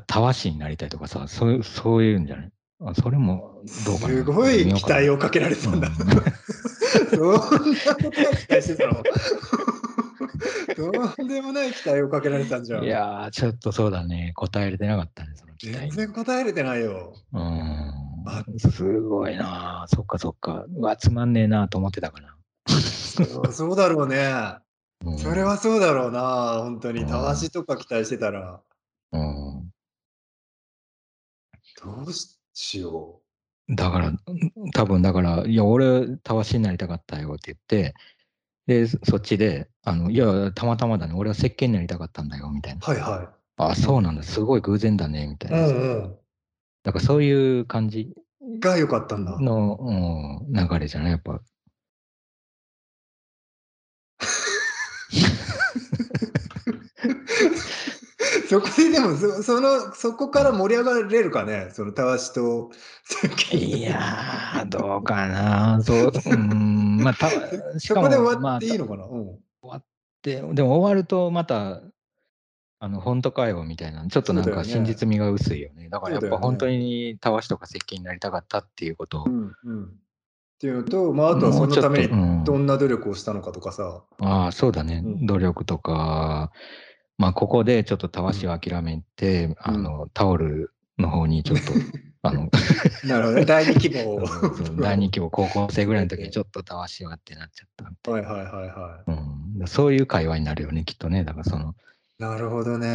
[0.07, 2.53] たわしになりたいとかさ、そういう、そういうんじゃない？
[2.87, 4.15] あそれもどうかな。
[4.15, 5.15] すごい期待を。
[5.15, 5.89] をかけられてたんだ。
[5.89, 5.95] うん
[7.11, 9.03] そんなことは期待してたの
[10.75, 12.85] とんでもない期待をかけられてたんじゃん。
[12.85, 14.33] いやー、ちょっとそうだね。
[14.37, 15.91] 答えれてなかったね、その期待全。
[15.91, 17.15] 然答えれてないよ。
[17.33, 17.41] うん
[18.27, 18.45] あ。
[18.59, 20.65] すごいなそっかそっか。
[20.77, 22.37] うわ、つまんねえなと思ってたかな。
[23.53, 24.33] そうだろうね。
[25.05, 26.61] うんそれはそうだろうな。
[26.63, 27.03] 本当に。
[27.03, 28.61] うんたわしとか期待してたら。
[29.13, 29.71] うん。
[31.83, 32.39] どうし
[32.81, 33.21] よ
[33.69, 34.13] だから、
[34.75, 37.95] 多分だから、いや、俺、たわしになりたかったよって言って、
[38.67, 42.87] で、そっちで、あの、いや、たまたまだね、俺は石鹸になりたかったんだよ、みたいな。
[42.87, 42.91] う。
[42.91, 45.55] はいはあ、そうなんだ、すごい偶然だね、みたいい。
[45.55, 45.67] うな。
[45.69, 45.75] んう
[46.09, 46.17] ん。
[46.83, 48.15] だからそういう感じ
[48.59, 49.39] が良かったんだ。
[49.41, 51.41] の、うん、流れじゃないやっぱ。
[58.49, 62.71] そこででもそ、その、そこから盛り上がれるかね、そのたわしと
[63.53, 65.83] いやー、どうかな。
[65.83, 67.31] そう、うん、まあ、た、
[67.79, 69.39] しかもそこで終まあわっていいのかな、うん。
[70.23, 71.81] ででも終わるとまた、
[72.81, 75.89] あの、本当かよみたいな、ちょっとなんか真実味が薄いよね。
[75.89, 79.85] だからやっぱ本当にたわしとか石鹸になりたかったっていうことを、うんうん。
[79.85, 79.89] っ
[80.59, 84.03] ていうのと、まあ、あとはそのためにどんな努力をしたのかとかさ。
[84.19, 86.53] ああ、そうだね、うん努力とか、
[87.19, 91.73] まあ、ここでちょっとたわしを諦めて、あの、タオルの方にちょっと、
[92.23, 92.51] あの、
[93.05, 93.45] なるほどね。
[93.45, 94.21] 第二希望
[94.81, 97.69] 第2期も高校生ぐらいの時にちょっとたわしはってなっちゃっ
[98.03, 98.11] た。
[98.11, 101.25] はいはいはいはうん、そういう会話になるよね、きっとね。
[101.25, 101.75] だからその、
[102.19, 102.23] い。
[102.23, 102.89] なるほどね。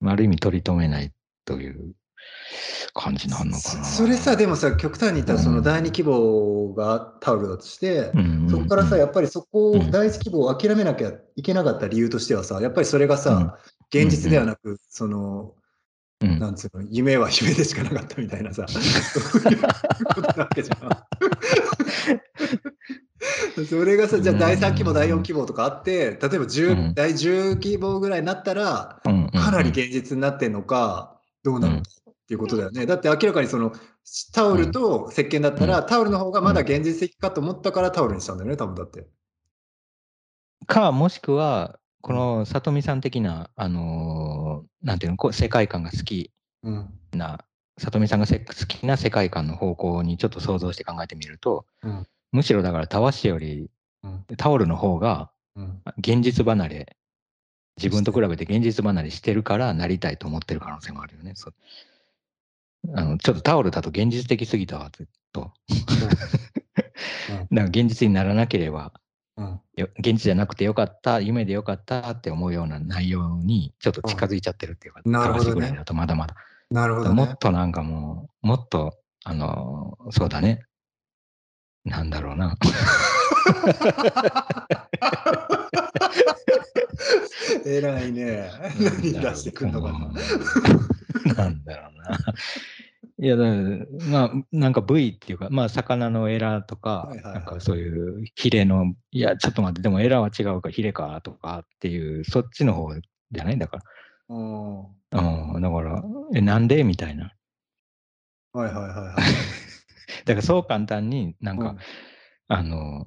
[0.00, 1.12] うん、ある意味取り留めない
[1.44, 1.94] という
[2.94, 3.84] 感じなのかな。
[3.84, 9.90] そそれさ、でもさ、極端に言ったら、そのうん第二希望がタオルだとして、うんそこからさ、やっぱりそこを、うん。
[9.90, 13.58] 第一希望を諦めなきゃいけなかった理由としてはさ、やっぱりそれがさ、
[13.92, 15.54] 現実ではなく、その、
[16.22, 16.38] うん。
[16.38, 19.58] なんつうの、夢は夢でしかなかったみたいなさ、そういう
[20.14, 20.90] ことなわけじゃん。
[23.68, 26.94] それがさ、じゃあ第3希望、第4希望とかあって、例えば10、うん。
[26.94, 31.82] 第10希望ぐらいになったら、かなり現実になってんのか、どうなるの、
[32.30, 32.86] っていうことだよね。
[32.86, 33.72] だって明らかにその
[34.32, 39.08] タオルと石鹸だったら、タオルの方がまだ現実的かと思ったからタオルにしたんだよね、多分だって。
[40.68, 46.30] か、もしくは、この里見さん的な、あのー、なんていうの、こう世界観が好き
[46.62, 48.36] な、うん、里見さんが好
[48.68, 53.72] きな世界観の方向にちょっと想像して考えてみると、うん、むしろだからたわしより、
[54.36, 55.32] タオルの方が
[55.98, 56.96] 現実離れ、
[57.76, 61.34] 自分と比べて現実離れしてるからなりたいと思ってる可能性もあるよね。
[62.94, 65.52] あのちょっとタオルだと現実的すぎたわ、ずっと。
[67.28, 68.92] だから現実にならなければ
[69.40, 69.60] うん、
[69.98, 76.34] 現実じゃなくてよかった、夢でよかったって思うような内容にちょっと近づいちゃってるっていうか、なるほど、ぐらいだとまだまだ。
[76.70, 80.60] なるほど、ね、もっとなんかもう、もっと、あの、そうだね。
[81.84, 82.58] なんだろうな。
[87.64, 88.50] えらいね。
[88.78, 90.12] 何出してくんのかな。
[91.36, 92.18] なんだろうな。
[93.22, 93.36] いや、
[94.10, 103.56] まあ、なんか部位っていうか、まあ、魚のエラとか、なんかそういうヒレの、いや、ちょっと待って、でもエラは違うか、ヒレかとかっていう、そっちの方じゃない？
[103.56, 103.82] んだから。
[104.30, 104.86] うん。
[105.60, 106.02] だから、
[106.34, 106.82] え、なんで？
[106.84, 107.32] みたいな。
[108.52, 109.14] はいはいはいはい。
[110.24, 111.78] だからそう簡単になんか、うん、
[112.48, 113.06] あの、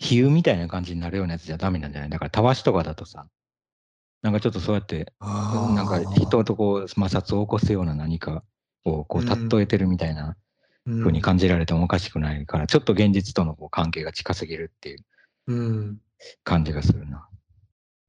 [0.00, 2.10] 比喩みたいな感じになるようなやつじゃダメなんじゃない？
[2.10, 3.26] だからたわしとかだとさ、
[4.22, 8.42] なんかちょっとそうやって、なんか人とこう摩擦を起こすような何か
[8.84, 10.36] をこう例えてるみたいな
[10.86, 15.98] 風に感じられてもおかしくないから、ちょっと現実とのこう関係が近すぎるっていう
[16.44, 17.26] 感じがするな。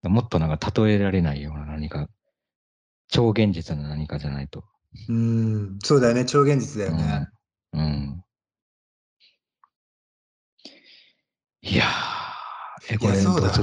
[0.04, 2.10] もっとなんか例えられないような何か、
[3.08, 4.64] 超現実な何かじゃないと。
[5.08, 7.30] うん、そうだよね、超現実だよね。
[7.74, 7.82] うん。
[7.82, 8.24] うん、
[11.62, 12.21] いやー。
[12.90, 13.62] え、これどうす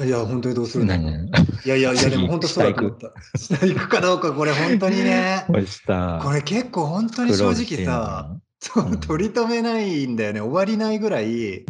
[0.00, 0.06] る？
[0.06, 0.84] いや、本当にどうする？
[0.84, 3.38] のいやいやいや、でも本当そうだと思った。
[3.38, 5.44] 下行くかどうか、これ本当にね。
[6.22, 8.36] これ結構本当に正直さ、
[9.06, 10.40] 取り留めないんだよね。
[10.40, 11.64] 終わりないぐらい、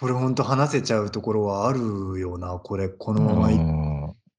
[0.00, 1.80] これ本当話せちゃうところはある
[2.18, 3.60] よな、これ、このままい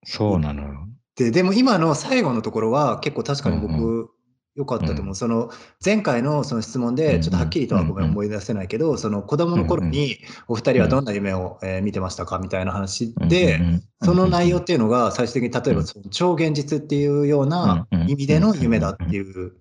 [0.06, 0.88] そうなのよ。
[1.16, 4.10] で、でも今の最後のところは結構確かに僕、
[4.56, 5.08] よかったと思う。
[5.08, 5.50] うん、その
[5.84, 13.60] 前回のその質問で、ちょっとはっきりとはごめん思い出せないけど、その子供の頃にお二人はどんな夢を、え見てましたかみたいな話で、
[14.04, 19.54] その内容っていうのが最終的に例えばその超現実っていうような意味での夢だっていう。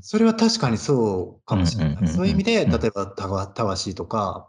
[0.00, 2.08] それは確かにそうかもしれない。
[2.08, 4.48] そういう意味で、例えばたわたわしとか、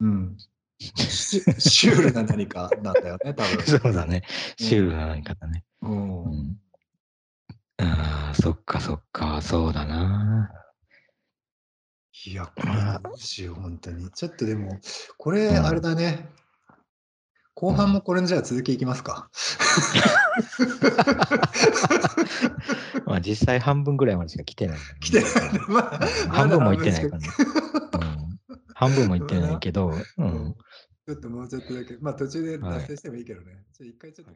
[0.00, 0.36] うん、
[0.78, 3.62] シュールな何かなんだよね、多分。
[3.66, 4.22] そうだね。
[4.58, 5.64] シュールな何かだね。
[5.82, 6.56] うん
[7.84, 10.50] ああ、そっかそっか、そうだな。
[12.24, 12.72] いや、これ
[13.02, 14.10] どうしよう、本当に。
[14.10, 14.78] ちょっとでも、
[15.18, 16.28] これ、あれだね。
[17.54, 19.30] 後半もこれじゃあ続きいきますか。
[23.06, 24.82] まあ実際半分ぐらいまでしか来てない、ね。
[25.00, 25.32] 来てない。
[25.68, 27.28] まあ、半分もいってないかな、う
[28.04, 28.40] ん。
[28.74, 30.56] 半分もいってないけど、うん。
[31.06, 33.66] ちょっともうちょっとだけ、まあ途中で脱線してもいいけどね。
[33.72, 34.34] じゃ一回ちょっと。